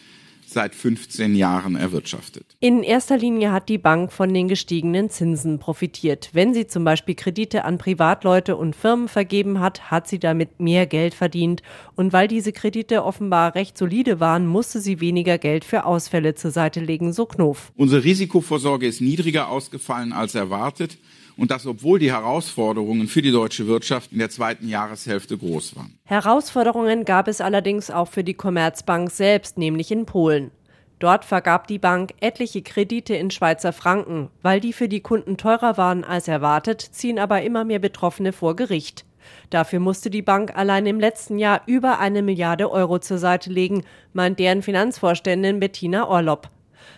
seit 0.54 0.76
15 0.76 1.36
Jahren 1.36 1.76
erwirtschaftet. 1.76 2.46
In 2.60 2.84
erster 2.84 3.18
Linie 3.18 3.52
hat 3.52 3.70
die 3.70 3.78
Bank 3.78 4.12
von 4.12 4.34
den 4.34 4.48
gestiegenen 4.48 5.10
Zinsen 5.10 5.60
profitiert. 5.60 6.30
Wenn 6.34 6.54
sie 6.54 6.68
zum 6.68 6.84
Beispiel 6.84 7.16
Kredite 7.16 7.66
an 7.66 7.78
Privatleute 7.78 8.56
und 8.56 8.76
Firmen 8.76 9.08
vergeben 9.08 9.60
hat, 9.60 9.92
hat 9.92 10.08
sie 10.08 10.20
damit 10.20 10.60
mehr 10.60 10.86
Geld 10.86 11.14
verdient. 11.14 11.62
Und 11.96 12.14
weil 12.14 12.28
diese 12.28 12.54
Kredite 12.54 13.04
offenbar 13.04 13.56
recht 13.56 13.78
solide 13.78 14.20
waren, 14.20 14.48
musste 14.48 14.80
sie 14.80 15.00
weniger 15.02 15.38
Geld 15.38 15.66
für 15.66 15.86
Ausfälle 15.86 16.36
zur 16.36 16.52
Seite 16.52 16.80
legen, 16.80 17.14
so 17.14 17.26
Knof. 17.26 17.72
Unsere 17.76 18.04
Risikovorsorge 18.04 18.88
ist 18.88 19.02
niedriger 19.02 19.50
ausgefallen 19.50 20.14
als 20.14 20.36
erwartet 20.36 20.98
und 21.38 21.52
das 21.52 21.66
obwohl 21.66 22.00
die 22.00 22.12
Herausforderungen 22.12 23.08
für 23.08 23.22
die 23.22 23.32
deutsche 23.32 23.68
Wirtschaft 23.68 24.12
in 24.12 24.20
der 24.20 24.30
zweiten 24.30 24.68
Jahreshälfte 24.68 25.38
groß 25.38 25.76
waren. 25.76 25.98
Herausforderungen 26.06 27.06
gab 27.06 27.28
es 27.28 27.42
allerdings 27.42 27.90
auch 27.90 28.08
für 28.08 28.24
die 28.24 28.34
Commerzbank 28.34 29.12
selbst, 29.12 29.58
nämlich 29.58 29.92
in 29.92 30.06
Polen. 30.06 30.52
Dort 31.00 31.26
vergab 31.26 31.68
die 31.68 31.80
Bank 31.80 32.14
etliche 32.22 32.62
Kredite 32.62 33.14
in 33.14 33.30
Schweizer 33.30 33.74
Franken. 33.74 34.30
Weil 34.42 34.62
die 34.62 34.72
für 34.72 34.88
die 34.88 35.02
Kunden 35.02 35.36
teurer 35.36 35.76
waren 35.76 36.06
als 36.06 36.30
erwartet, 36.30 36.82
ziehen 36.82 37.20
aber 37.20 37.42
immer 37.42 37.66
mehr 37.66 37.80
Betroffene 37.80 38.32
vor 38.32 38.56
Gericht. 38.56 39.04
Dafür 39.50 39.80
musste 39.80 40.10
die 40.10 40.22
Bank 40.22 40.56
allein 40.56 40.86
im 40.86 41.02
letzten 41.02 41.38
Jahr 41.38 41.62
über 41.66 42.00
eine 42.00 42.22
Milliarde 42.22 42.72
Euro 42.72 43.00
zur 43.00 43.18
Seite 43.18 43.50
legen, 43.50 43.84
meint 44.14 44.40
deren 44.40 44.62
Finanzvorständin 44.62 45.60
Bettina 45.60 46.08
Orlopp. 46.08 46.50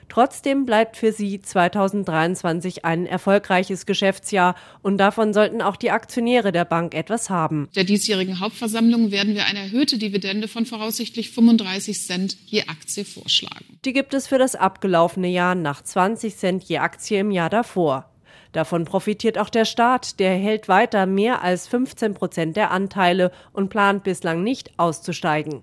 Trotzdem 0.10 0.66
bleibt 0.66 0.98
für 0.98 1.12
sie 1.12 1.42
2023 1.42 2.86
ein 2.86 3.06
erfolgreiches 3.06 3.86
Geschäftsjahr 3.86 4.56
und 4.82 4.98
davon 4.98 5.34
sollten 5.34 5.62
auch 5.62 5.76
die 5.76 5.92
Aktionäre 5.92 6.52
der 6.52 6.66
Bank 6.66 6.94
etwas 6.94 7.30
haben. 7.30 7.68
Der 7.76 7.84
diesjährigen 7.84 8.40
Hauptversammlung 8.40 9.12
werden 9.12 9.36
wir 9.36 9.46
eine 9.46 9.60
erhöhte 9.60 9.98
Dividende 9.98 10.48
von 10.48 10.66
voraussichtlich 10.66 11.32
35 11.32 12.06
Cent 12.06 12.38
je 12.46 12.64
Aktie 12.68 13.06
vorschlagen. 13.06 13.80
Die 13.84 13.94
gibt 13.94 14.14
es 14.14 14.28
für 14.28 14.38
das 14.38 14.56
abgelaufene 14.56 15.28
Jahr 15.28 15.56
nach 15.56 15.84
20 15.84 16.36
Cent 16.36 16.64
je 16.64 16.78
Aktie 16.78 17.20
im 17.20 17.32
Jahr 17.32 17.50
davor. 17.50 18.10
Davon 18.56 18.86
profitiert 18.86 19.38
auch 19.38 19.50
der 19.50 19.66
Staat, 19.66 20.20
der 20.20 20.34
hält 20.34 20.70
weiter 20.70 21.06
mehr 21.06 21.42
als 21.42 21.68
15 21.68 22.14
Prozent 22.14 22.56
der 22.56 22.72
Anteile 22.72 23.32
und 23.52 23.70
plant 23.70 24.04
bislang 24.06 24.44
nicht 24.44 24.72
auszusteigen. 24.80 25.62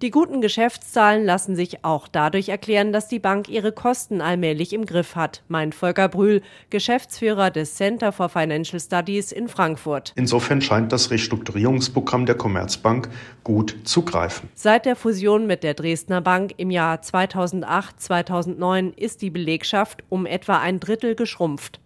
Die 0.00 0.12
guten 0.12 0.40
Geschäftszahlen 0.40 1.24
lassen 1.24 1.56
sich 1.56 1.84
auch 1.84 2.06
dadurch 2.06 2.50
erklären, 2.50 2.92
dass 2.92 3.08
die 3.08 3.18
Bank 3.18 3.48
ihre 3.48 3.72
Kosten 3.72 4.20
allmählich 4.20 4.72
im 4.72 4.86
Griff 4.86 5.16
hat, 5.16 5.42
meint 5.48 5.74
Volker 5.74 6.08
Brühl, 6.08 6.40
Geschäftsführer 6.70 7.50
des 7.50 7.74
Center 7.74 8.12
for 8.12 8.28
Financial 8.28 8.78
Studies 8.78 9.32
in 9.32 9.48
Frankfurt. 9.48 10.12
Insofern 10.14 10.60
scheint 10.60 10.92
das 10.92 11.10
Restrukturierungsprogramm 11.10 12.26
der 12.26 12.36
Commerzbank 12.36 13.08
gut 13.42 13.74
zu 13.82 14.02
greifen. 14.02 14.48
Seit 14.54 14.86
der 14.86 14.94
Fusion 14.94 15.48
mit 15.48 15.64
der 15.64 15.74
Dresdner 15.74 16.20
Bank 16.20 16.54
im 16.58 16.70
Jahr 16.70 17.00
2008-2009 17.00 18.96
ist 18.96 19.20
die 19.20 19.30
Belegschaft 19.30 20.04
um 20.10 20.26
etwa 20.26 20.58
ein 20.58 20.78
Drittel 20.78 21.16
geschrumpft. 21.16 21.80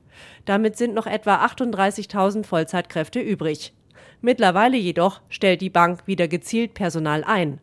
Damit 0.45 0.76
sind 0.76 0.92
noch 0.92 1.07
etwa 1.07 1.42
38.000 1.47 2.45
Vollzeitkräfte 2.45 3.21
übrig. 3.21 3.73
Mittlerweile 4.21 4.76
jedoch 4.76 5.23
stellt 5.31 5.62
die 5.62 5.71
Bank 5.71 6.07
wieder 6.07 6.28
gezielt 6.28 6.75
Personal 6.75 7.25
ein. 7.25 7.59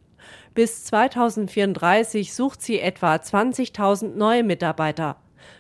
Bis 0.56 0.84
2034 0.86 2.34
sucht 2.34 2.62
sie 2.62 2.80
etwa 2.80 3.16
20.000 3.16 4.16
neue 4.16 4.44
Mitarbeiter. 4.44 5.18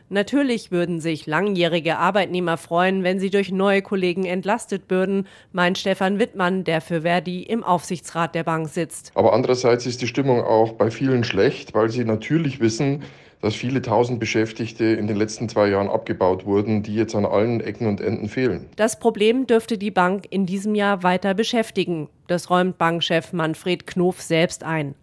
Natürlich 0.10 0.72
würden 0.72 1.00
sich 1.00 1.28
langjährige 1.28 1.98
Arbeitnehmer 1.98 2.58
freuen, 2.58 3.04
wenn 3.04 3.20
sie 3.20 3.30
durch 3.30 3.52
neue 3.52 3.84
Kollegen 3.84 4.26
entlastet 4.26 4.84
würden, 4.90 5.28
meint 5.52 5.78
Stefan 5.78 6.18
Wittmann, 6.18 6.64
der 6.64 6.82
für 6.82 7.02
Verdi 7.04 7.44
im 7.44 7.64
Aufsichtsrat 7.64 8.34
der 8.34 8.44
Bank 8.44 8.70
sitzt. 8.70 9.12
Aber 9.14 9.34
andererseits 9.34 9.86
ist 9.86 10.02
die 10.02 10.08
Stimmung 10.08 10.42
auch 10.42 10.74
bei 10.74 10.90
vielen 10.90 11.24
schlecht, 11.24 11.76
weil 11.76 11.90
sie 11.90 12.06
natürlich 12.06 12.60
wissen, 12.60 13.04
dass 13.42 13.56
viele 13.56 13.82
tausend 13.82 14.20
Beschäftigte 14.20 14.86
in 14.86 15.08
den 15.08 15.18
letzten 15.18 15.48
zwei 15.50 15.70
Jahren 15.70 15.90
abgebaut 15.90 16.46
wurden, 16.46 16.84
die 16.84 16.96
jetzt 16.96 17.16
an 17.16 17.26
allen 17.26 17.62
Ecken 17.62 17.88
und 17.88 18.02
Enden 18.02 18.30
fehlen. 18.30 18.68
Das 18.76 19.00
Problem 19.00 19.48
dürfte 19.48 19.78
die 19.78 19.92
Bank 19.92 20.26
in 20.30 20.46
diesem 20.46 20.76
Jahr 20.76 21.04
weiter 21.04 21.34
beschäftigen. 21.34 22.10
Das 22.28 22.50
räumt 22.50 22.78
Bankchef 22.78 23.34
Manfred 23.34 23.88
Knof 23.88 24.22
selbst 24.22 24.64
ein. 24.64 24.96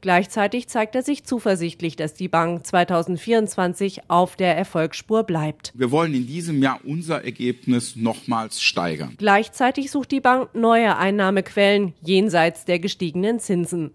Gleichzeitig 0.00 0.68
zeigt 0.68 0.94
er 0.94 1.02
sich 1.02 1.24
zuversichtlich, 1.24 1.96
dass 1.96 2.14
die 2.14 2.28
Bank 2.28 2.66
2024 2.66 4.02
auf 4.08 4.36
der 4.36 4.56
Erfolgsspur 4.56 5.24
bleibt. 5.24 5.72
Wir 5.74 5.90
wollen 5.90 6.14
in 6.14 6.26
diesem 6.26 6.62
Jahr 6.62 6.80
unser 6.84 7.24
Ergebnis 7.24 7.96
nochmals 7.96 8.62
steigern. 8.62 9.14
Gleichzeitig 9.18 9.90
sucht 9.90 10.10
die 10.10 10.20
Bank 10.20 10.54
neue 10.54 10.96
Einnahmequellen 10.96 11.94
jenseits 12.02 12.64
der 12.64 12.78
gestiegenen 12.78 13.38
Zinsen 13.40 13.92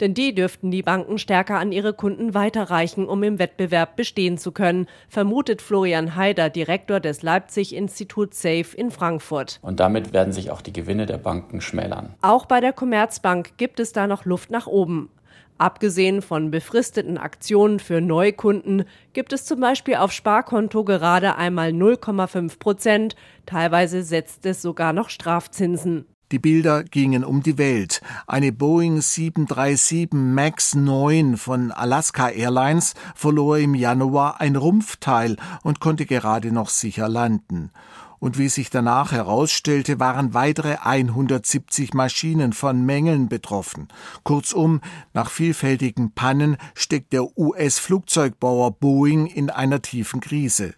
denn 0.00 0.14
die 0.14 0.34
dürften 0.34 0.70
die 0.70 0.82
Banken 0.82 1.18
stärker 1.18 1.58
an 1.58 1.72
ihre 1.72 1.92
Kunden 1.92 2.34
weiterreichen, 2.34 3.06
um 3.06 3.22
im 3.22 3.38
Wettbewerb 3.38 3.96
bestehen 3.96 4.38
zu 4.38 4.52
können, 4.52 4.86
vermutet 5.08 5.62
Florian 5.62 6.16
Haider, 6.16 6.50
Direktor 6.50 7.00
des 7.00 7.22
Leipzig-Instituts 7.22 8.42
SAFE 8.42 8.76
in 8.76 8.90
Frankfurt. 8.90 9.58
Und 9.62 9.80
damit 9.80 10.12
werden 10.12 10.32
sich 10.32 10.50
auch 10.50 10.60
die 10.60 10.72
Gewinne 10.72 11.06
der 11.06 11.18
Banken 11.18 11.60
schmälern. 11.60 12.14
Auch 12.22 12.46
bei 12.46 12.60
der 12.60 12.72
Commerzbank 12.72 13.56
gibt 13.56 13.80
es 13.80 13.92
da 13.92 14.06
noch 14.06 14.24
Luft 14.24 14.50
nach 14.50 14.66
oben. 14.66 15.10
Abgesehen 15.58 16.20
von 16.20 16.50
befristeten 16.50 17.16
Aktionen 17.16 17.78
für 17.78 18.02
Neukunden 18.02 18.84
gibt 19.14 19.32
es 19.32 19.46
zum 19.46 19.60
Beispiel 19.60 19.94
auf 19.94 20.12
Sparkonto 20.12 20.84
gerade 20.84 21.36
einmal 21.36 21.70
0,5 21.70 22.58
Prozent. 22.58 23.16
Teilweise 23.46 24.02
setzt 24.02 24.44
es 24.44 24.60
sogar 24.60 24.92
noch 24.92 25.08
Strafzinsen. 25.08 26.04
Die 26.32 26.40
Bilder 26.40 26.82
gingen 26.82 27.24
um 27.24 27.44
die 27.44 27.56
Welt. 27.56 28.00
Eine 28.26 28.50
Boeing 28.50 29.00
737 29.00 30.08
MAX 30.12 30.74
9 30.74 31.36
von 31.36 31.70
Alaska 31.70 32.28
Airlines 32.30 32.94
verlor 33.14 33.58
im 33.58 33.76
Januar 33.76 34.40
ein 34.40 34.56
Rumpfteil 34.56 35.36
und 35.62 35.78
konnte 35.78 36.04
gerade 36.04 36.50
noch 36.50 36.68
sicher 36.68 37.08
landen. 37.08 37.70
Und 38.18 38.38
wie 38.38 38.48
sich 38.48 38.70
danach 38.70 39.12
herausstellte, 39.12 40.00
waren 40.00 40.34
weitere 40.34 40.78
170 40.82 41.94
Maschinen 41.94 42.52
von 42.52 42.84
Mängeln 42.84 43.28
betroffen. 43.28 43.86
Kurzum, 44.24 44.80
nach 45.14 45.30
vielfältigen 45.30 46.10
Pannen 46.10 46.56
steckt 46.74 47.12
der 47.12 47.38
US-Flugzeugbauer 47.38 48.72
Boeing 48.72 49.26
in 49.26 49.50
einer 49.50 49.80
tiefen 49.80 50.20
Krise. 50.20 50.74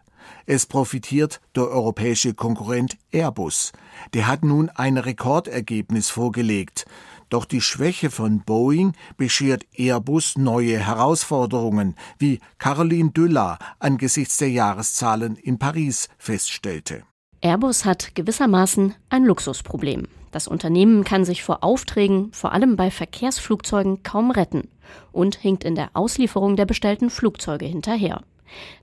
Es 0.47 0.67
profitiert 0.67 1.41
der 1.55 1.69
europäische 1.69 2.35
Konkurrent 2.35 2.97
Airbus. 3.13 3.73
Der 4.15 4.27
hat 4.27 4.45
nun 4.45 4.71
ein 4.71 4.97
Rekordergebnis 4.97 6.11
vorgelegt. 6.11 6.87
Doch 7.29 7.45
die 7.45 7.61
Schwäche 7.61 8.11
von 8.11 8.41
Boeing 8.41 8.95
beschert 9.17 9.67
Airbus 9.77 10.39
neue 10.39 10.79
Herausforderungen, 10.79 11.95
wie 12.19 12.41
Caroline 12.59 13.11
Düller 13.11 13.59
angesichts 13.79 14.39
der 14.39 14.51
Jahreszahlen 14.51 15.37
in 15.37 15.59
Paris 15.59 16.09
feststellte. 16.17 17.03
Airbus 17.41 17.85
hat 17.85 18.15
gewissermaßen 18.15 18.95
ein 19.11 19.25
Luxusproblem. 19.25 20.09
Das 20.31 20.49
Unternehmen 20.49 21.05
kann 21.05 21.25
sich 21.25 21.43
vor 21.43 21.63
Aufträgen, 21.63 22.33
vor 22.33 22.53
allem 22.53 22.77
bei 22.77 22.91
Verkehrsflugzeugen, 22.91 24.03
kaum 24.03 24.31
retten 24.31 24.69
und 25.13 25.37
hinkt 25.37 25.65
in 25.65 25.75
der 25.75 25.91
Auslieferung 25.95 26.57
der 26.57 26.67
bestellten 26.67 27.11
Flugzeuge 27.11 27.67
hinterher. 27.67 28.23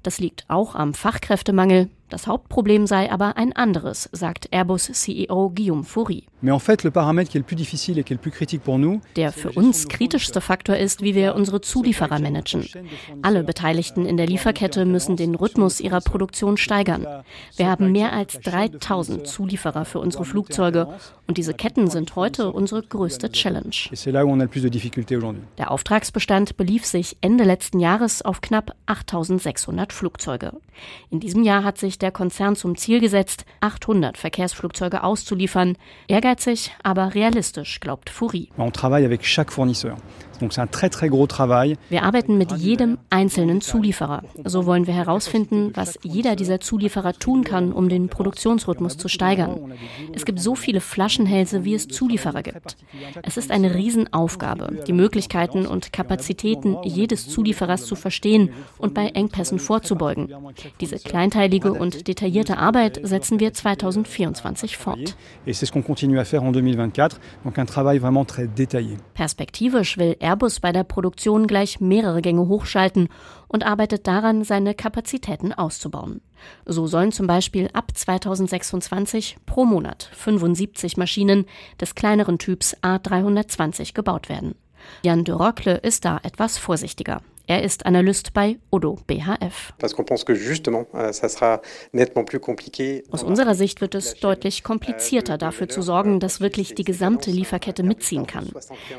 Das 0.03 0.19
liegt 0.19 0.45
auch 0.47 0.75
am 0.75 0.93
Fachkräftemangel, 0.93 1.89
das 2.09 2.27
Hauptproblem 2.27 2.85
sei 2.85 3.11
aber 3.11 3.35
ein 3.37 3.53
anderes, 3.53 4.09
sagt 4.11 4.49
Airbus 4.51 4.91
CEO 4.91 5.49
Guillaume 5.49 5.83
Faury. 5.83 6.25
Der 9.15 9.31
für 9.31 9.51
uns 9.51 9.87
kritischste 9.87 10.41
Faktor 10.41 10.75
ist, 10.75 11.01
wie 11.01 11.15
wir 11.15 11.33
unsere 11.33 11.61
Zulieferer 11.61 12.19
managen. 12.19 12.67
Alle 13.23 13.43
Beteiligten 13.43 14.05
in 14.05 14.17
der 14.17 14.27
Lieferkette 14.27 14.85
müssen 14.85 15.17
den 15.17 15.33
Rhythmus 15.33 15.79
ihrer 15.79 16.01
Produktion 16.01 16.57
steigern. 16.57 17.07
Wir 17.55 17.67
haben 17.67 17.91
mehr 17.91 18.13
als 18.13 18.39
3000 18.41 19.25
Zulieferer 19.25 19.85
für 19.85 19.99
unsere 19.99 20.25
Flugzeuge 20.25 20.87
und 21.25 21.37
diese 21.37 21.55
Ketten 21.55 21.89
sind 21.89 22.15
heute 22.15 22.51
unsere 22.51 22.83
größte 22.83 23.31
Challenge. 23.31 23.75
Der 25.57 25.71
Auftragsbestand 25.71 26.57
belief 26.57 26.85
sich 26.85 27.17
Ende 27.21 27.43
letzten 27.43 27.79
Jahres 27.79 28.21
auf 28.21 28.41
knapp 28.41 28.75
8600 28.85 29.91
Flugzeuge. 29.91 30.51
In 31.09 31.19
diesem 31.19 31.43
Jahr 31.43 31.63
hat 31.63 31.77
sich 31.77 31.94
der 31.97 32.11
Konzern 32.11 32.55
zum 32.55 32.77
Ziel 32.77 32.99
gesetzt, 32.99 33.45
800 33.61 34.17
Verkehrsflugzeuge 34.17 35.03
auszuliefern. 35.03 35.77
Ehrgeizig, 36.07 36.71
aber 36.83 37.13
realistisch, 37.15 37.79
glaubt 37.79 38.09
Fourie. 38.09 38.49
On 38.57 38.71
travaille 38.71 39.05
avec 39.05 39.23
chaque 39.23 39.51
fournisseur. 39.51 39.97
Wir 41.89 42.03
arbeiten 42.03 42.37
mit 42.37 42.51
jedem 42.53 42.97
einzelnen 43.09 43.61
Zulieferer. 43.61 44.23
So 44.43 44.65
wollen 44.65 44.87
wir 44.87 44.93
herausfinden, 44.93 45.71
was 45.73 45.97
jeder 46.03 46.35
dieser 46.35 46.59
Zulieferer 46.59 47.13
tun 47.13 47.43
kann, 47.43 47.71
um 47.71 47.89
den 47.89 48.09
Produktionsrhythmus 48.09 48.97
zu 48.97 49.07
steigern. 49.07 49.73
Es 50.13 50.25
gibt 50.25 50.39
so 50.39 50.55
viele 50.55 50.81
Flaschenhälse, 50.81 51.63
wie 51.65 51.73
es 51.73 51.87
Zulieferer 51.87 52.43
gibt. 52.43 52.77
Es 53.23 53.37
ist 53.37 53.51
eine 53.51 53.75
Riesenaufgabe, 53.75 54.83
die 54.87 54.93
Möglichkeiten 54.93 55.65
und 55.65 55.93
Kapazitäten 55.93 56.77
jedes 56.83 57.27
Zulieferers 57.27 57.85
zu 57.85 57.95
verstehen 57.95 58.51
und 58.77 58.93
bei 58.93 59.07
Engpässen 59.07 59.59
vorzubeugen. 59.59 60.33
Diese 60.81 60.97
kleinteilige 60.97 61.73
und 61.73 62.07
detaillierte 62.07 62.57
Arbeit 62.57 62.99
setzen 63.03 63.39
wir 63.39 63.53
2024 63.53 64.77
fort. 64.77 65.15
Perspektivisch 69.13 69.97
will 69.97 70.15
Airbus 70.25 70.59
bei 70.59 70.71
der 70.71 70.83
Produktion 70.83 71.45
gleich 71.45 71.79
mehrere 71.79 72.21
Gänge 72.21 72.47
hochschalten 72.47 73.09
und 73.47 73.63
arbeitet 73.63 74.07
daran, 74.07 74.43
seine 74.43 74.73
Kapazitäten 74.73 75.53
auszubauen. 75.53 76.21
So 76.65 76.87
sollen 76.87 77.11
zum 77.11 77.27
Beispiel 77.27 77.69
ab 77.73 77.91
2026 77.93 79.37
pro 79.45 79.65
Monat 79.65 80.09
75 80.13 80.97
Maschinen 80.97 81.45
des 81.79 81.93
kleineren 81.93 82.39
Typs 82.39 82.75
A320 82.81 83.93
gebaut 83.93 84.27
werden. 84.27 84.55
Jan 85.03 85.23
de 85.23 85.35
Rockle 85.35 85.77
ist 85.77 86.05
da 86.05 86.19
etwas 86.23 86.57
vorsichtiger. 86.57 87.21
Er 87.47 87.63
ist 87.63 87.85
Analyst 87.85 88.33
bei 88.33 88.57
Odo 88.71 88.97
BHF. 89.05 89.73
Euh, 89.79 89.85
Aus 93.11 93.23
unserer 93.23 93.55
Sicht 93.55 93.81
wird 93.81 93.95
es 93.95 94.15
deutlich 94.15 94.63
komplizierter, 94.63 95.37
dafür 95.37 95.69
zu 95.69 95.81
sorgen, 95.81 96.19
dass 96.19 96.41
wirklich 96.41 96.73
die 96.75 96.83
gesamte 96.83 97.29
Lieferkette 97.29 97.83
mitziehen 97.83 98.25
kann. 98.25 98.51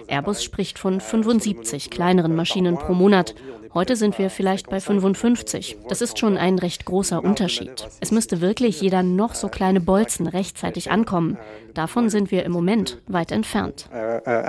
Airbus 0.06 0.44
spricht 0.44 0.78
von 0.78 1.00
75 1.00 1.90
kleineren 1.90 2.36
Maschinen 2.36 2.78
pro 2.78 2.94
Monat. 2.94 3.34
Heute 3.74 3.96
sind 3.96 4.18
wir 4.18 4.30
vielleicht 4.30 4.70
bei 4.70 4.80
55. 4.80 5.76
Das 5.88 6.00
ist 6.00 6.18
schon 6.18 6.38
ein 6.38 6.58
recht 6.58 6.86
großer 6.86 7.22
Unterschied. 7.22 7.86
Es 8.00 8.10
müsste 8.10 8.40
wirklich 8.40 8.80
jeder 8.80 9.02
noch 9.02 9.34
so 9.34 9.48
kleine 9.48 9.80
Bolzen 9.80 10.26
rechtzeitig 10.26 10.90
ankommen. 10.90 11.36
Davon 11.76 12.08
sind 12.08 12.30
wir 12.30 12.44
im 12.44 12.52
Moment 12.52 13.02
weit 13.06 13.30
entfernt. 13.30 13.90
Euh, 13.92 14.18
euh, 14.26 14.42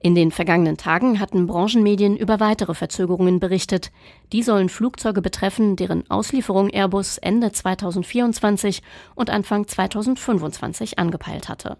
In 0.00 0.14
den 0.14 0.30
vergangenen 0.30 0.76
Tagen 0.78 1.20
hatten 1.20 1.46
Branchenmedien 1.46 2.16
über 2.16 2.40
weitere 2.40 2.72
Verzögerungen 2.72 3.40
berichtet. 3.40 3.92
Die 4.32 4.42
sollen 4.42 4.70
Flugzeuge 4.70 5.20
betreffen, 5.20 5.76
deren 5.76 6.10
Auslieferung 6.10 6.70
Airbus 6.70 7.18
Ende 7.18 7.52
2024 7.52 8.80
und 9.14 9.28
Anfang 9.28 9.68
2025 9.68 10.98
angepeilt 10.98 11.50
hatte. 11.50 11.76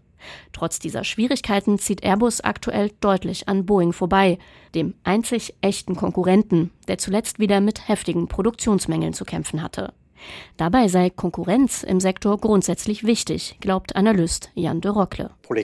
Trotz 0.52 0.78
dieser 0.78 1.04
Schwierigkeiten 1.04 1.78
zieht 1.78 2.04
Airbus 2.04 2.42
aktuell 2.42 2.90
deutlich 3.00 3.48
an 3.48 3.64
Boeing 3.64 3.94
vorbei, 3.94 4.36
dem 4.74 4.92
einzig 5.04 5.54
echten 5.62 5.96
Konkurrenten, 5.96 6.70
der 6.86 6.98
zuletzt 6.98 7.38
wieder 7.38 7.62
mit 7.62 7.88
heftigen 7.88 8.28
Produktionsmängeln 8.28 9.14
zu 9.14 9.24
kämpfen 9.24 9.62
hatte. 9.62 9.94
Dabei 10.56 10.88
sei 10.88 11.10
Konkurrenz 11.10 11.82
im 11.82 12.00
Sektor 12.00 12.38
grundsätzlich 12.38 13.04
wichtig, 13.04 13.56
glaubt 13.60 13.96
Analyst 13.96 14.50
Jan 14.54 14.80
de 14.80 14.90
Rockle. 14.90 15.30
Euh, 15.50 15.62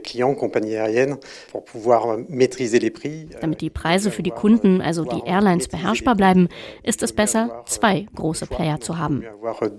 Damit 3.40 3.61
die 3.61 3.71
Preise 3.71 4.11
für 4.11 4.23
die 4.23 4.30
Kunden, 4.30 4.80
also 4.80 5.04
die 5.04 5.23
Airlines, 5.25 5.69
beherrschbar 5.69 6.14
bleiben, 6.14 6.49
ist 6.83 7.02
es 7.02 7.12
besser, 7.12 7.62
zwei 7.66 8.07
große 8.14 8.47
Player 8.47 8.80
zu 8.80 8.99
haben. 8.99 9.23
Euh, 9.23 9.73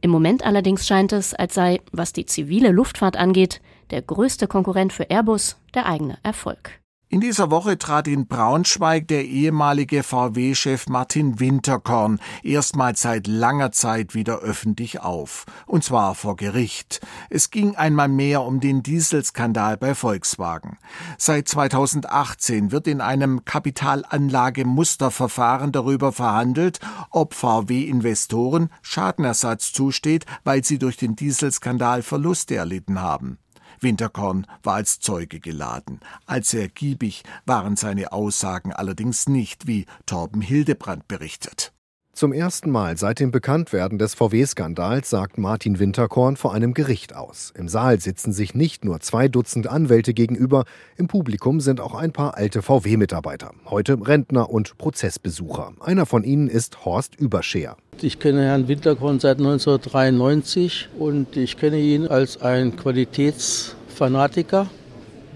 Im 0.00 0.10
Moment 0.10 0.44
allerdings 0.44 0.86
scheint 0.86 1.12
es, 1.12 1.34
als 1.34 1.54
sei, 1.54 1.80
was 1.92 2.12
die 2.12 2.26
zivile 2.26 2.70
Luftfahrt 2.70 3.16
angeht, 3.16 3.60
der 3.90 4.02
größte 4.02 4.46
Konkurrent 4.46 4.92
für 4.92 5.04
Airbus 5.10 5.56
der 5.74 5.86
eigene 5.86 6.18
Erfolg. 6.22 6.83
In 7.10 7.20
dieser 7.20 7.50
Woche 7.50 7.76
trat 7.78 8.08
in 8.08 8.26
Braunschweig 8.26 9.06
der 9.08 9.26
ehemalige 9.26 10.02
VW-Chef 10.02 10.88
Martin 10.88 11.38
Winterkorn 11.38 12.18
erstmals 12.42 13.02
seit 13.02 13.26
langer 13.26 13.72
Zeit 13.72 14.14
wieder 14.14 14.38
öffentlich 14.38 15.00
auf. 15.00 15.44
Und 15.66 15.84
zwar 15.84 16.14
vor 16.14 16.36
Gericht. 16.36 17.02
Es 17.28 17.50
ging 17.50 17.76
einmal 17.76 18.08
mehr 18.08 18.40
um 18.42 18.58
den 18.58 18.82
Dieselskandal 18.82 19.76
bei 19.76 19.94
Volkswagen. 19.94 20.78
Seit 21.18 21.46
2018 21.46 22.72
wird 22.72 22.88
in 22.88 23.02
einem 23.02 23.44
Kapitalanlagemusterverfahren 23.44 25.72
darüber 25.72 26.10
verhandelt, 26.10 26.80
ob 27.10 27.34
VW-Investoren 27.34 28.70
Schadenersatz 28.80 29.72
zusteht, 29.72 30.24
weil 30.42 30.64
sie 30.64 30.78
durch 30.78 30.96
den 30.96 31.16
Dieselskandal 31.16 32.00
Verluste 32.02 32.56
erlitten 32.56 33.00
haben. 33.00 33.38
Winterkorn 33.84 34.48
war 34.64 34.74
als 34.74 34.98
Zeuge 34.98 35.38
geladen. 35.38 36.00
Als 36.26 36.52
ergiebig 36.52 37.22
waren 37.46 37.76
seine 37.76 38.10
Aussagen 38.10 38.72
allerdings 38.72 39.28
nicht, 39.28 39.68
wie 39.68 39.86
Torben 40.06 40.40
Hildebrand 40.40 41.06
berichtet. 41.06 41.72
Zum 42.14 42.32
ersten 42.32 42.70
Mal 42.70 42.96
seit 42.96 43.18
dem 43.18 43.32
Bekanntwerden 43.32 43.98
des 43.98 44.14
VW-Skandals 44.14 45.10
sagt 45.10 45.36
Martin 45.36 45.80
Winterkorn 45.80 46.36
vor 46.36 46.54
einem 46.54 46.72
Gericht 46.72 47.12
aus. 47.16 47.52
Im 47.56 47.66
Saal 47.66 47.98
sitzen 48.00 48.32
sich 48.32 48.54
nicht 48.54 48.84
nur 48.84 49.00
zwei 49.00 49.26
Dutzend 49.26 49.66
Anwälte 49.66 50.14
gegenüber, 50.14 50.64
im 50.96 51.08
Publikum 51.08 51.58
sind 51.58 51.80
auch 51.80 51.92
ein 51.92 52.12
paar 52.12 52.36
alte 52.36 52.62
VW-Mitarbeiter, 52.62 53.50
heute 53.66 53.98
Rentner 54.00 54.48
und 54.48 54.78
Prozessbesucher. 54.78 55.72
Einer 55.80 56.06
von 56.06 56.22
ihnen 56.22 56.46
ist 56.46 56.84
Horst 56.84 57.16
Überscheer. 57.16 57.76
Ich 58.02 58.18
kenne 58.18 58.42
Herrn 58.42 58.68
Winterkorn 58.68 59.20
seit 59.20 59.38
1993 59.38 60.88
und 60.98 61.36
ich 61.36 61.56
kenne 61.56 61.78
ihn 61.78 62.06
als 62.06 62.40
ein 62.40 62.76
Qualitätsfanatiker, 62.76 64.66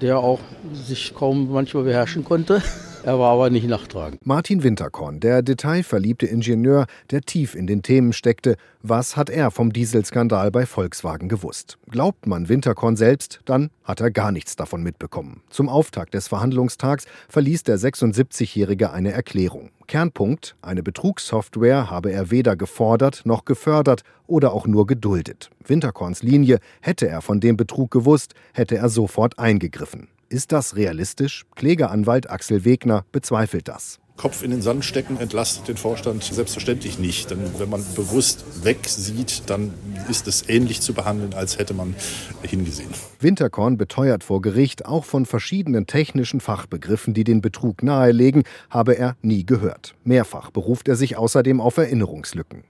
der 0.00 0.18
auch 0.18 0.40
sich 0.72 1.14
kaum 1.14 1.50
manchmal 1.50 1.84
beherrschen 1.84 2.24
konnte. 2.24 2.62
Er 3.08 3.18
war 3.18 3.32
aber 3.32 3.48
nicht 3.48 3.66
nachtragend. 3.66 4.26
Martin 4.26 4.62
Winterkorn, 4.62 5.18
der 5.18 5.40
detailverliebte 5.40 6.26
Ingenieur, 6.26 6.84
der 7.10 7.22
tief 7.22 7.54
in 7.54 7.66
den 7.66 7.80
Themen 7.80 8.12
steckte. 8.12 8.56
Was 8.82 9.16
hat 9.16 9.30
er 9.30 9.50
vom 9.50 9.72
Dieselskandal 9.72 10.50
bei 10.50 10.66
Volkswagen 10.66 11.30
gewusst? 11.30 11.78
Glaubt 11.88 12.26
man 12.26 12.50
Winterkorn 12.50 12.96
selbst, 12.96 13.40
dann 13.46 13.70
hat 13.82 14.02
er 14.02 14.10
gar 14.10 14.30
nichts 14.30 14.56
davon 14.56 14.82
mitbekommen. 14.82 15.40
Zum 15.48 15.70
Auftakt 15.70 16.12
des 16.12 16.28
Verhandlungstags 16.28 17.06
verließ 17.30 17.62
der 17.62 17.78
76-Jährige 17.78 18.92
eine 18.92 19.12
Erklärung. 19.12 19.70
Kernpunkt, 19.86 20.56
eine 20.60 20.82
Betrugssoftware 20.82 21.90
habe 21.90 22.12
er 22.12 22.30
weder 22.30 22.56
gefordert 22.56 23.22
noch 23.24 23.46
gefördert 23.46 24.02
oder 24.26 24.52
auch 24.52 24.66
nur 24.66 24.86
geduldet. 24.86 25.48
Winterkorns 25.66 26.22
Linie, 26.22 26.58
hätte 26.82 27.08
er 27.08 27.22
von 27.22 27.40
dem 27.40 27.56
Betrug 27.56 27.90
gewusst, 27.90 28.34
hätte 28.52 28.76
er 28.76 28.90
sofort 28.90 29.38
eingegriffen. 29.38 30.08
Ist 30.30 30.52
das 30.52 30.76
realistisch? 30.76 31.46
Klägeranwalt 31.56 32.28
Axel 32.28 32.66
Wegner 32.66 33.06
bezweifelt 33.12 33.66
das. 33.66 33.98
Kopf 34.18 34.42
in 34.42 34.50
den 34.50 34.60
Sand 34.60 34.84
stecken 34.84 35.16
entlastet 35.16 35.68
den 35.68 35.78
Vorstand 35.78 36.22
selbstverständlich 36.22 36.98
nicht. 36.98 37.30
Denn 37.30 37.38
wenn 37.56 37.70
man 37.70 37.82
bewusst 37.94 38.44
wegsieht, 38.62 39.44
dann 39.46 39.72
ist 40.10 40.28
es 40.28 40.46
ähnlich 40.50 40.82
zu 40.82 40.92
behandeln, 40.92 41.32
als 41.32 41.58
hätte 41.58 41.72
man 41.72 41.94
hingesehen. 42.42 42.90
Winterkorn 43.20 43.78
beteuert 43.78 44.22
vor 44.22 44.42
Gericht, 44.42 44.84
auch 44.84 45.06
von 45.06 45.24
verschiedenen 45.24 45.86
technischen 45.86 46.40
Fachbegriffen, 46.40 47.14
die 47.14 47.24
den 47.24 47.40
Betrug 47.40 47.82
nahelegen, 47.82 48.42
habe 48.68 48.98
er 48.98 49.16
nie 49.22 49.46
gehört. 49.46 49.94
Mehrfach 50.04 50.50
beruft 50.50 50.88
er 50.88 50.96
sich 50.96 51.16
außerdem 51.16 51.60
auf 51.60 51.78
Erinnerungslücken. 51.78 52.64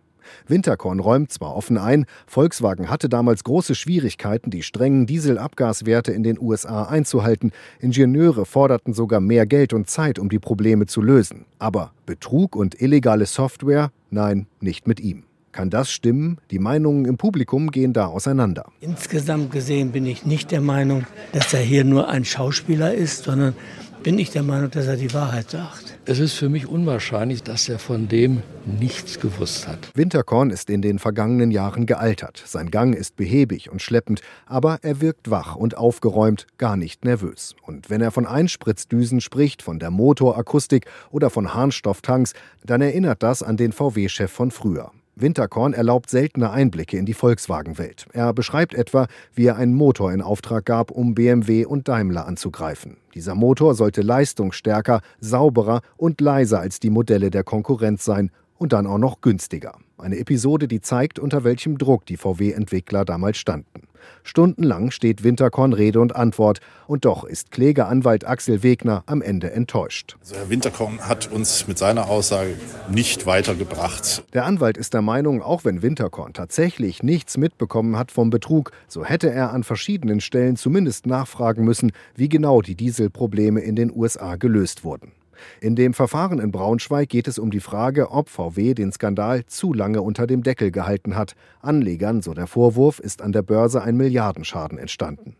Winterkorn 0.46 1.00
räumt 1.00 1.32
zwar 1.32 1.54
offen 1.54 1.78
ein, 1.78 2.06
Volkswagen 2.26 2.90
hatte 2.90 3.08
damals 3.08 3.44
große 3.44 3.74
Schwierigkeiten, 3.74 4.50
die 4.50 4.62
strengen 4.62 5.06
Dieselabgaswerte 5.06 6.12
in 6.12 6.22
den 6.22 6.38
USA 6.40 6.84
einzuhalten. 6.84 7.52
Ingenieure 7.80 8.46
forderten 8.46 8.94
sogar 8.94 9.20
mehr 9.20 9.46
Geld 9.46 9.72
und 9.72 9.88
Zeit, 9.88 10.18
um 10.18 10.28
die 10.28 10.38
Probleme 10.38 10.86
zu 10.86 11.02
lösen. 11.02 11.44
Aber 11.58 11.92
Betrug 12.06 12.56
und 12.56 12.80
illegale 12.80 13.26
Software? 13.26 13.90
Nein, 14.10 14.46
nicht 14.60 14.86
mit 14.86 15.00
ihm. 15.00 15.24
Kann 15.52 15.70
das 15.70 15.90
stimmen? 15.90 16.38
Die 16.50 16.58
Meinungen 16.58 17.04
im 17.04 17.16
Publikum 17.16 17.70
gehen 17.70 17.92
da 17.92 18.06
auseinander. 18.06 18.66
Insgesamt 18.80 19.50
gesehen 19.50 19.92
bin 19.92 20.06
ich 20.06 20.24
nicht 20.24 20.50
der 20.50 20.60
Meinung, 20.60 21.04
dass 21.32 21.52
er 21.52 21.60
hier 21.60 21.84
nur 21.84 22.08
ein 22.08 22.24
Schauspieler 22.24 22.94
ist, 22.94 23.24
sondern 23.24 23.54
bin 24.02 24.18
ich 24.18 24.30
der 24.30 24.42
Meinung, 24.42 24.70
dass 24.70 24.86
er 24.86 24.96
die 24.96 25.12
Wahrheit 25.12 25.50
sagt. 25.50 25.98
Es 26.04 26.18
ist 26.18 26.34
für 26.34 26.48
mich 26.48 26.66
unwahrscheinlich, 26.66 27.42
dass 27.42 27.68
er 27.68 27.78
von 27.78 28.08
dem 28.08 28.42
nichts 28.64 29.20
gewusst 29.20 29.68
hat. 29.68 29.78
Winterkorn 29.94 30.50
ist 30.50 30.70
in 30.70 30.82
den 30.82 30.98
vergangenen 30.98 31.50
Jahren 31.50 31.86
gealtert. 31.86 32.42
Sein 32.46 32.70
Gang 32.70 32.94
ist 32.94 33.16
behäbig 33.16 33.70
und 33.70 33.82
schleppend, 33.82 34.20
aber 34.46 34.78
er 34.82 35.00
wirkt 35.00 35.30
wach 35.30 35.56
und 35.56 35.76
aufgeräumt, 35.76 36.46
gar 36.56 36.76
nicht 36.76 37.04
nervös. 37.04 37.54
Und 37.62 37.90
wenn 37.90 38.00
er 38.00 38.10
von 38.10 38.26
Einspritzdüsen 38.26 39.20
spricht, 39.20 39.62
von 39.62 39.78
der 39.78 39.90
Motorakustik 39.90 40.86
oder 41.10 41.30
von 41.30 41.54
Harnstofftanks, 41.54 42.32
dann 42.64 42.80
erinnert 42.80 43.22
das 43.22 43.42
an 43.42 43.56
den 43.56 43.72
VW-Chef 43.72 44.30
von 44.30 44.50
früher. 44.50 44.92
Winterkorn 45.20 45.72
erlaubt 45.72 46.10
seltene 46.10 46.50
Einblicke 46.50 46.96
in 46.96 47.06
die 47.06 47.14
Volkswagen-Welt. 47.14 48.06
Er 48.12 48.32
beschreibt 48.32 48.74
etwa, 48.74 49.06
wie 49.34 49.46
er 49.46 49.56
einen 49.56 49.74
Motor 49.74 50.12
in 50.12 50.22
Auftrag 50.22 50.64
gab, 50.64 50.90
um 50.90 51.14
BMW 51.14 51.64
und 51.64 51.88
Daimler 51.88 52.26
anzugreifen. 52.26 52.96
Dieser 53.14 53.34
Motor 53.34 53.74
sollte 53.74 54.02
leistungsstärker, 54.02 55.00
sauberer 55.20 55.82
und 55.96 56.20
leiser 56.20 56.60
als 56.60 56.80
die 56.80 56.90
Modelle 56.90 57.30
der 57.30 57.44
Konkurrenz 57.44 58.04
sein 58.04 58.30
und 58.58 58.72
dann 58.72 58.86
auch 58.86 58.98
noch 58.98 59.20
günstiger. 59.20 59.78
Eine 59.96 60.18
Episode, 60.18 60.68
die 60.68 60.80
zeigt, 60.80 61.18
unter 61.18 61.44
welchem 61.44 61.78
Druck 61.78 62.06
die 62.06 62.16
VW-Entwickler 62.16 63.04
damals 63.04 63.38
standen. 63.38 63.88
Stundenlang 64.22 64.90
steht 64.90 65.24
Winterkorn 65.24 65.72
Rede 65.72 66.00
und 66.00 66.14
Antwort. 66.14 66.60
Und 66.86 67.04
doch 67.04 67.24
ist 67.24 67.50
Klägeranwalt 67.50 68.26
Axel 68.26 68.62
Wegner 68.62 69.02
am 69.06 69.22
Ende 69.22 69.50
enttäuscht. 69.50 70.16
Also 70.20 70.36
Herr 70.36 70.50
Winterkorn 70.50 71.00
hat 71.00 71.30
uns 71.30 71.66
mit 71.66 71.78
seiner 71.78 72.08
Aussage 72.08 72.56
nicht 72.90 73.26
weitergebracht. 73.26 74.24
Der 74.34 74.44
Anwalt 74.44 74.76
ist 74.76 74.94
der 74.94 75.02
Meinung, 75.02 75.42
auch 75.42 75.64
wenn 75.64 75.82
Winterkorn 75.82 76.32
tatsächlich 76.32 77.02
nichts 77.02 77.36
mitbekommen 77.36 77.96
hat 77.96 78.10
vom 78.10 78.30
Betrug, 78.30 78.72
so 78.86 79.04
hätte 79.04 79.30
er 79.30 79.52
an 79.52 79.64
verschiedenen 79.64 80.20
Stellen 80.20 80.56
zumindest 80.56 81.06
nachfragen 81.06 81.64
müssen, 81.64 81.92
wie 82.14 82.28
genau 82.28 82.62
die 82.62 82.74
Dieselprobleme 82.74 83.60
in 83.60 83.76
den 83.76 83.94
USA 83.94 84.36
gelöst 84.36 84.84
wurden. 84.84 85.12
In 85.60 85.76
dem 85.76 85.94
Verfahren 85.94 86.38
in 86.38 86.50
Braunschweig 86.50 87.08
geht 87.08 87.28
es 87.28 87.38
um 87.38 87.50
die 87.50 87.60
Frage, 87.60 88.10
ob 88.10 88.28
VW 88.28 88.74
den 88.74 88.92
Skandal 88.92 89.44
zu 89.46 89.72
lange 89.72 90.02
unter 90.02 90.26
dem 90.26 90.42
Deckel 90.42 90.70
gehalten 90.70 91.16
hat. 91.16 91.34
Anlegern, 91.60 92.22
so 92.22 92.34
der 92.34 92.46
Vorwurf, 92.46 92.98
ist 92.98 93.22
an 93.22 93.32
der 93.32 93.42
Börse 93.42 93.82
ein 93.82 93.96
Milliardenschaden 93.96 94.78
entstanden. 94.78 95.36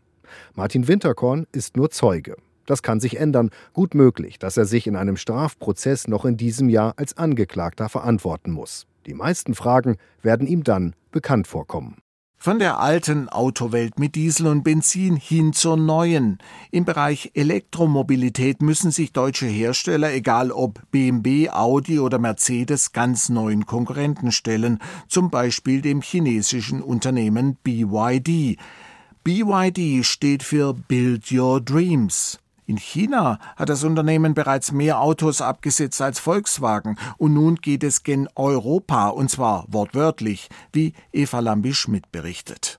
Martin 0.54 0.88
Winterkorn 0.88 1.46
ist 1.52 1.76
nur 1.76 1.90
Zeuge. 1.90 2.36
Das 2.66 2.82
kann 2.82 3.00
sich 3.00 3.18
ändern. 3.18 3.50
Gut 3.72 3.94
möglich, 3.94 4.38
dass 4.38 4.58
er 4.58 4.66
sich 4.66 4.86
in 4.86 4.94
einem 4.94 5.16
Strafprozess 5.16 6.06
noch 6.06 6.26
in 6.26 6.36
diesem 6.36 6.68
Jahr 6.68 6.92
als 6.96 7.16
Angeklagter 7.16 7.88
verantworten 7.88 8.50
muss. 8.50 8.86
Die 9.06 9.14
meisten 9.14 9.54
Fragen 9.54 9.96
werden 10.20 10.46
ihm 10.46 10.64
dann 10.64 10.94
bekannt 11.10 11.46
vorkommen. 11.46 11.96
Von 12.40 12.60
der 12.60 12.78
alten 12.78 13.28
Autowelt 13.28 13.98
mit 13.98 14.14
Diesel 14.14 14.46
und 14.46 14.62
Benzin 14.62 15.16
hin 15.16 15.52
zur 15.52 15.76
neuen. 15.76 16.38
Im 16.70 16.84
Bereich 16.84 17.32
Elektromobilität 17.34 18.62
müssen 18.62 18.92
sich 18.92 19.12
deutsche 19.12 19.46
Hersteller, 19.46 20.12
egal 20.14 20.52
ob 20.52 20.80
BMW, 20.92 21.50
Audi 21.50 21.98
oder 21.98 22.20
Mercedes, 22.20 22.92
ganz 22.92 23.28
neuen 23.28 23.66
Konkurrenten 23.66 24.30
stellen, 24.30 24.78
zum 25.08 25.30
Beispiel 25.30 25.82
dem 25.82 26.00
chinesischen 26.00 26.80
Unternehmen 26.80 27.56
BYD. 27.64 28.56
BYD 29.24 30.04
steht 30.04 30.44
für 30.44 30.74
Build 30.74 31.32
Your 31.32 31.60
Dreams. 31.60 32.38
In 32.68 32.76
China 32.76 33.38
hat 33.56 33.70
das 33.70 33.82
Unternehmen 33.82 34.34
bereits 34.34 34.72
mehr 34.72 35.00
Autos 35.00 35.40
abgesetzt 35.40 36.02
als 36.02 36.20
Volkswagen 36.20 36.98
und 37.16 37.32
nun 37.32 37.56
geht 37.56 37.82
es 37.82 38.02
gen 38.02 38.28
Europa 38.34 39.08
und 39.08 39.30
zwar 39.30 39.64
wortwörtlich, 39.68 40.50
wie 40.74 40.92
Eva 41.10 41.40
Lambi-Schmidt 41.40 42.12
berichtet. 42.12 42.78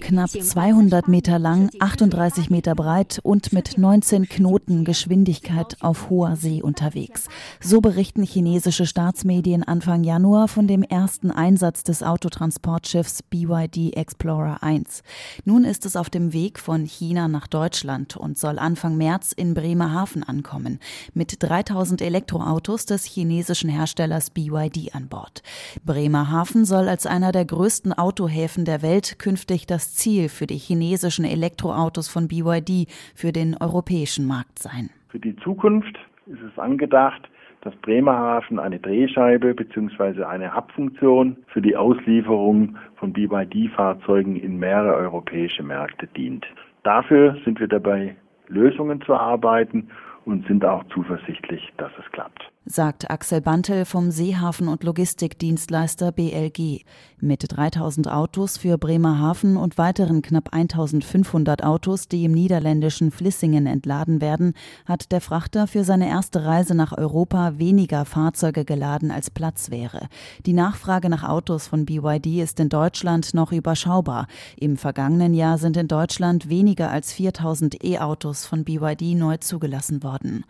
Knapp 0.00 0.28
200 0.28 1.08
Meter 1.08 1.38
lang, 1.38 1.70
38 1.80 2.50
Meter 2.50 2.74
breit 2.74 3.18
und 3.22 3.54
mit 3.54 3.78
19 3.78 4.28
Knoten 4.28 4.84
Geschwindigkeit 4.84 5.78
auf 5.80 6.10
hoher 6.10 6.36
See 6.36 6.60
unterwegs. 6.60 7.28
So 7.60 7.80
berichten 7.80 8.24
chinesische 8.24 8.84
Staatsmedien 8.84 9.62
Anfang 9.62 10.04
Januar 10.04 10.48
von 10.48 10.66
dem 10.66 10.82
ersten 10.82 11.30
Einsatz 11.30 11.82
des 11.82 12.02
Autotransportschiffs 12.02 13.22
BYD 13.22 13.96
Explorer 13.96 14.62
1. 14.62 15.02
Nun 15.46 15.64
ist 15.64 15.86
es 15.86 15.96
auf 15.96 16.10
dem 16.10 16.34
Weg 16.34 16.58
von 16.58 16.84
China 16.84 17.28
nach 17.28 17.46
Deutschland 17.46 18.18
und 18.18 18.36
soll 18.36 18.58
Anfang 18.58 18.98
März 18.98 19.32
in 19.32 19.54
Bremerhaven 19.54 20.24
ankommen. 20.24 20.78
Mit 21.14 21.42
3000 21.42 22.02
Elektroautos 22.02 22.84
des 22.84 23.06
chinesischen 23.06 23.70
Herstellers 23.70 24.28
BYD 24.28 24.94
an 24.94 25.08
Bord. 25.08 25.42
Bremerhaven 25.86 26.49
Bremerhaven 26.50 26.64
soll 26.64 26.88
als 26.88 27.06
einer 27.06 27.32
der 27.32 27.44
größten 27.44 27.92
Autohäfen 27.92 28.64
der 28.64 28.82
Welt 28.82 29.18
künftig 29.18 29.66
das 29.66 29.94
Ziel 29.94 30.28
für 30.28 30.46
die 30.46 30.56
chinesischen 30.56 31.24
Elektroautos 31.24 32.08
von 32.08 32.26
BYD 32.26 32.88
für 33.14 33.32
den 33.32 33.56
europäischen 33.60 34.26
Markt 34.26 34.58
sein. 34.58 34.90
Für 35.10 35.20
die 35.20 35.36
Zukunft 35.36 35.96
ist 36.26 36.40
es 36.42 36.58
angedacht, 36.58 37.22
dass 37.60 37.74
Bremerhaven 37.76 38.58
eine 38.58 38.80
Drehscheibe 38.80 39.54
bzw. 39.54 40.24
eine 40.24 40.54
Hubfunktion 40.54 41.36
für 41.48 41.62
die 41.62 41.76
Auslieferung 41.76 42.76
von 42.96 43.12
BYD-Fahrzeugen 43.12 44.36
in 44.36 44.58
mehrere 44.58 44.94
europäische 44.94 45.62
Märkte 45.62 46.08
dient. 46.16 46.46
Dafür 46.82 47.36
sind 47.44 47.60
wir 47.60 47.68
dabei, 47.68 48.16
Lösungen 48.48 49.00
zu 49.02 49.12
erarbeiten 49.12 49.88
und 50.24 50.46
sind 50.46 50.64
auch 50.64 50.82
zuversichtlich, 50.92 51.72
dass 51.76 51.92
es 51.98 52.10
klappt 52.12 52.50
sagt 52.66 53.10
Axel 53.10 53.40
Bantel 53.40 53.86
vom 53.86 54.10
Seehafen- 54.10 54.68
und 54.68 54.84
Logistikdienstleister 54.84 56.12
BLG. 56.12 56.84
Mit 57.18 57.44
3000 57.48 58.10
Autos 58.10 58.58
für 58.58 58.76
Bremerhaven 58.76 59.56
und 59.56 59.78
weiteren 59.78 60.20
knapp 60.20 60.52
1500 60.52 61.64
Autos, 61.64 62.06
die 62.08 62.24
im 62.24 62.32
niederländischen 62.32 63.10
Flissingen 63.10 63.66
entladen 63.66 64.20
werden, 64.20 64.52
hat 64.84 65.10
der 65.10 65.22
Frachter 65.22 65.66
für 65.66 65.84
seine 65.84 66.08
erste 66.08 66.44
Reise 66.44 66.74
nach 66.74 66.96
Europa 66.96 67.58
weniger 67.58 68.04
Fahrzeuge 68.04 68.64
geladen 68.66 69.10
als 69.10 69.30
Platz 69.30 69.70
wäre. 69.70 70.08
Die 70.44 70.52
Nachfrage 70.52 71.08
nach 71.08 71.24
Autos 71.24 71.66
von 71.66 71.86
BYD 71.86 72.42
ist 72.42 72.60
in 72.60 72.68
Deutschland 72.68 73.32
noch 73.32 73.52
überschaubar. 73.52 74.26
Im 74.56 74.76
vergangenen 74.76 75.32
Jahr 75.32 75.56
sind 75.56 75.78
in 75.78 75.88
Deutschland 75.88 76.50
weniger 76.50 76.90
als 76.90 77.12
4000 77.12 77.82
E-Autos 77.82 78.44
von 78.44 78.64
BYD 78.64 79.14
neu 79.16 79.38
zugelassen 79.38 80.02
worden. 80.02 80.44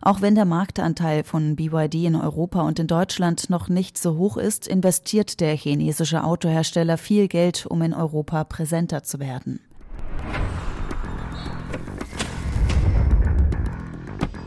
Auch 0.00 0.20
wenn 0.20 0.36
der 0.36 0.44
Marktanteil 0.44 1.24
von 1.24 1.55
BYD 1.56 1.94
in 2.06 2.14
Europa 2.16 2.62
und 2.62 2.78
in 2.78 2.86
Deutschland 2.86 3.50
noch 3.50 3.68
nicht 3.68 3.98
so 3.98 4.16
hoch 4.16 4.36
ist, 4.36 4.68
investiert 4.68 5.40
der 5.40 5.56
chinesische 5.56 6.22
Autohersteller 6.22 6.98
viel 6.98 7.28
Geld, 7.28 7.66
um 7.66 7.82
in 7.82 7.94
Europa 7.94 8.44
präsenter 8.44 9.02
zu 9.02 9.18
werden. 9.18 9.60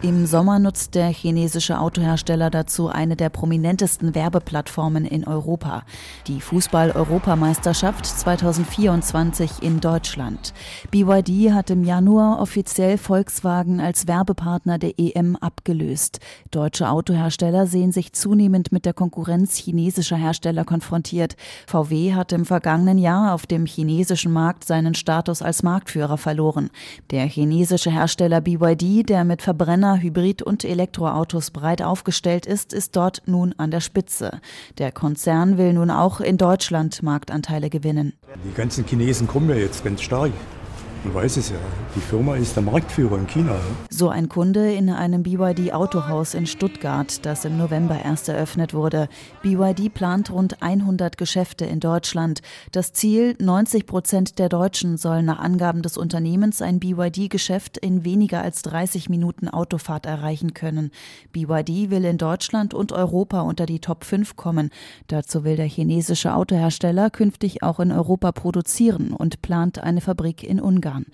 Im 0.02 0.26
Sommer 0.26 0.60
nutzt 0.60 0.96
der 0.96 1.08
chinesische 1.10 1.78
Autohersteller 1.78 2.50
dazu 2.50 2.88
eine 2.88 3.18
der 3.18 3.28
prominentesten 3.28 4.16
Werbeplattformen 4.16 5.04
in 5.04 5.28
Europa, 5.28 5.84
die 6.26 6.40
Fußball-Europameisterschaft 6.40 8.06
2024 8.06 9.62
in 9.62 9.82
Deutschland. 9.82 10.54
BYD 10.90 11.52
hat 11.52 11.70
im 11.70 11.84
Januar 11.84 12.40
offiziell 12.40 12.98
Volkswagen 12.98 13.82
als 13.82 14.08
Werbepartner 14.08 14.78
der 14.78 14.94
EM 14.98 15.36
abgelöst. 15.36 16.22
Deutsche 16.50 16.90
Autohersteller 16.90 17.68
sehen 17.68 17.92
sich 17.92 18.14
zunehmend 18.14 18.72
mit 18.72 18.86
der 18.86 18.94
Konkurrenz 18.94 19.58
chinesischer 19.58 20.16
Hersteller 20.16 20.64
konfrontiert. 20.64 21.36
VW 21.68 22.14
hat 22.14 22.32
im 22.32 22.46
vergangenen 22.46 23.00
Jahr 23.00 23.34
auf 23.34 23.46
dem 23.48 23.66
chinesischen 23.66 24.32
Markt 24.32 24.64
seinen 24.64 24.96
Status 24.96 25.42
als 25.42 25.62
Marktführer 25.62 26.18
verloren. 26.18 26.70
Der 27.12 27.26
chinesische 27.26 27.92
Hersteller 27.92 28.40
BYD, 28.40 29.10
der 29.10 29.26
mit 29.26 29.42
Verbrenner 29.42 29.88
Verbrenner, 29.89 30.02
Hybrid- 30.02 30.41
und 30.41 30.63
Elektroautos 30.63 31.52
breit 31.52 31.82
aufgestellt 31.82 32.45
ist, 32.45 32.73
ist 32.73 32.95
dort 32.95 33.23
nun 33.25 33.56
an 33.58 33.71
der 33.71 33.80
Spitze. 33.80 34.39
Der 34.78 34.91
Konzern 34.91 35.58
will 35.58 35.73
nun 35.73 35.89
auch 35.89 36.21
in 36.21 36.38
Deutschland 36.38 37.02
Marktanteile 37.02 37.69
gewinnen. 37.69 38.13
Die 38.45 38.54
ganzen 38.54 38.86
Chinesen 38.86 39.28
kommen 39.28 39.49
ja 39.49 39.56
jetzt 39.56 39.84
ganz 39.84 40.02
stark. 40.02 40.32
Man 41.06 41.14
weiß 41.14 41.38
es 41.38 41.50
ja. 41.50 41.56
Die 41.96 42.02
Firma 42.02 42.36
ist 42.36 42.58
der 42.58 42.64
Marktführer 42.64 43.18
in 43.18 43.26
China. 43.26 43.56
So 43.90 44.10
ein 44.10 44.28
Kunde 44.28 44.74
in 44.74 44.90
einem 44.90 45.24
BYD 45.24 45.72
Autohaus 45.74 46.34
in 46.34 46.46
Stuttgart, 46.46 47.26
das 47.26 47.46
im 47.46 47.58
November 47.58 47.98
erst 48.04 48.28
eröffnet 48.28 48.74
wurde. 48.74 49.08
BYD 49.42 49.94
plant 49.94 50.30
rund 50.30 50.62
100 50.62 51.18
Geschäfte 51.18 51.64
in 51.66 51.80
Deutschland. 51.80 52.42
Das 52.74 52.92
Ziel, 52.92 53.36
90 53.40 53.86
Prozent 53.86 54.40
der 54.40 54.50
Deutschen 54.50 54.98
sollen 54.98 55.24
nach 55.24 55.40
Angaben 55.40 55.84
des 55.84 55.98
Unternehmens 55.98 56.62
ein 56.62 56.82
BYD-Geschäft 56.82 57.78
in 57.78 58.04
weniger 58.04 58.42
als 58.42 58.62
30 58.64 59.08
Minuten 59.08 59.48
Autofahrt 59.48 60.06
erreichen 60.06 60.54
können. 60.54 60.92
BYD 61.32 61.92
will 61.92 62.04
in 62.04 62.18
Deutschland 62.18 62.74
und 62.74 62.92
Europa 62.92 63.40
unter 63.42 63.66
die 63.66 63.80
Top 63.80 64.04
5 64.04 64.36
kommen. 64.36 64.70
Dazu 65.08 65.46
will 65.46 65.56
der 65.56 65.66
chinesische 65.66 66.34
Autohersteller 66.34 67.10
künftig 67.10 67.64
auch 67.64 67.80
in 67.80 67.94
Europa 67.94 68.34
produzieren 68.34 69.14
und 69.14 69.42
plant 69.42 69.80
eine 69.80 70.02
Fabrik 70.02 70.44
in 70.44 70.60
Ungarn. 70.60 70.88
Ungarn. 70.89 71.06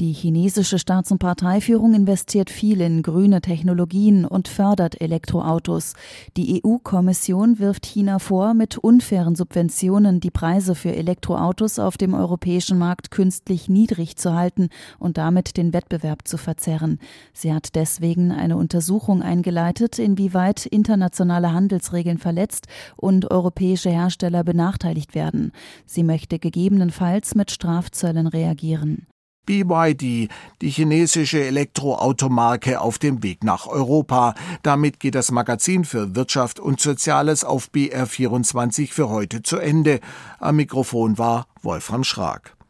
Die 0.00 0.12
chinesische 0.12 0.78
Staats- 0.78 1.10
und 1.10 1.18
Parteiführung 1.18 1.92
investiert 1.92 2.50
viel 2.50 2.80
in 2.80 3.02
grüne 3.02 3.40
Technologien 3.40 4.24
und 4.24 4.46
fördert 4.46 5.00
Elektroautos. 5.00 5.94
Die 6.36 6.62
EU-Kommission 6.64 7.58
wirft 7.58 7.84
China 7.84 8.20
vor, 8.20 8.54
mit 8.54 8.78
unfairen 8.78 9.34
Subventionen 9.34 10.20
die 10.20 10.30
Preise 10.30 10.76
für 10.76 10.94
Elektroautos 10.94 11.80
auf 11.80 11.96
dem 11.96 12.14
europäischen 12.14 12.78
Markt 12.78 13.10
künstlich 13.10 13.68
niedrig 13.68 14.16
zu 14.16 14.34
halten 14.34 14.68
und 15.00 15.18
damit 15.18 15.56
den 15.56 15.72
Wettbewerb 15.72 16.28
zu 16.28 16.36
verzerren. 16.36 17.00
Sie 17.32 17.52
hat 17.52 17.74
deswegen 17.74 18.30
eine 18.30 18.56
Untersuchung 18.56 19.20
eingeleitet, 19.20 19.98
inwieweit 19.98 20.64
internationale 20.64 21.52
Handelsregeln 21.52 22.18
verletzt 22.18 22.68
und 22.96 23.32
europäische 23.32 23.90
Hersteller 23.90 24.44
benachteiligt 24.44 25.16
werden. 25.16 25.50
Sie 25.86 26.04
möchte 26.04 26.38
gegebenenfalls 26.38 27.34
mit 27.34 27.50
Strafzöllen 27.50 28.28
reagieren. 28.28 29.08
BYD, 29.48 30.28
die 30.60 30.70
chinesische 30.70 31.42
Elektroautomarke 31.42 32.82
auf 32.82 32.98
dem 32.98 33.22
Weg 33.22 33.44
nach 33.44 33.66
Europa. 33.66 34.34
Damit 34.62 35.00
geht 35.00 35.14
das 35.14 35.30
Magazin 35.30 35.86
für 35.86 36.14
Wirtschaft 36.14 36.60
und 36.60 36.80
Soziales 36.80 37.44
auf 37.44 37.70
BR24 37.74 38.92
für 38.92 39.08
heute 39.08 39.42
zu 39.42 39.56
Ende. 39.56 40.00
Am 40.38 40.56
Mikrofon 40.56 41.16
war 41.16 41.46
Wolfram 41.62 42.04
Schrag. 42.04 42.57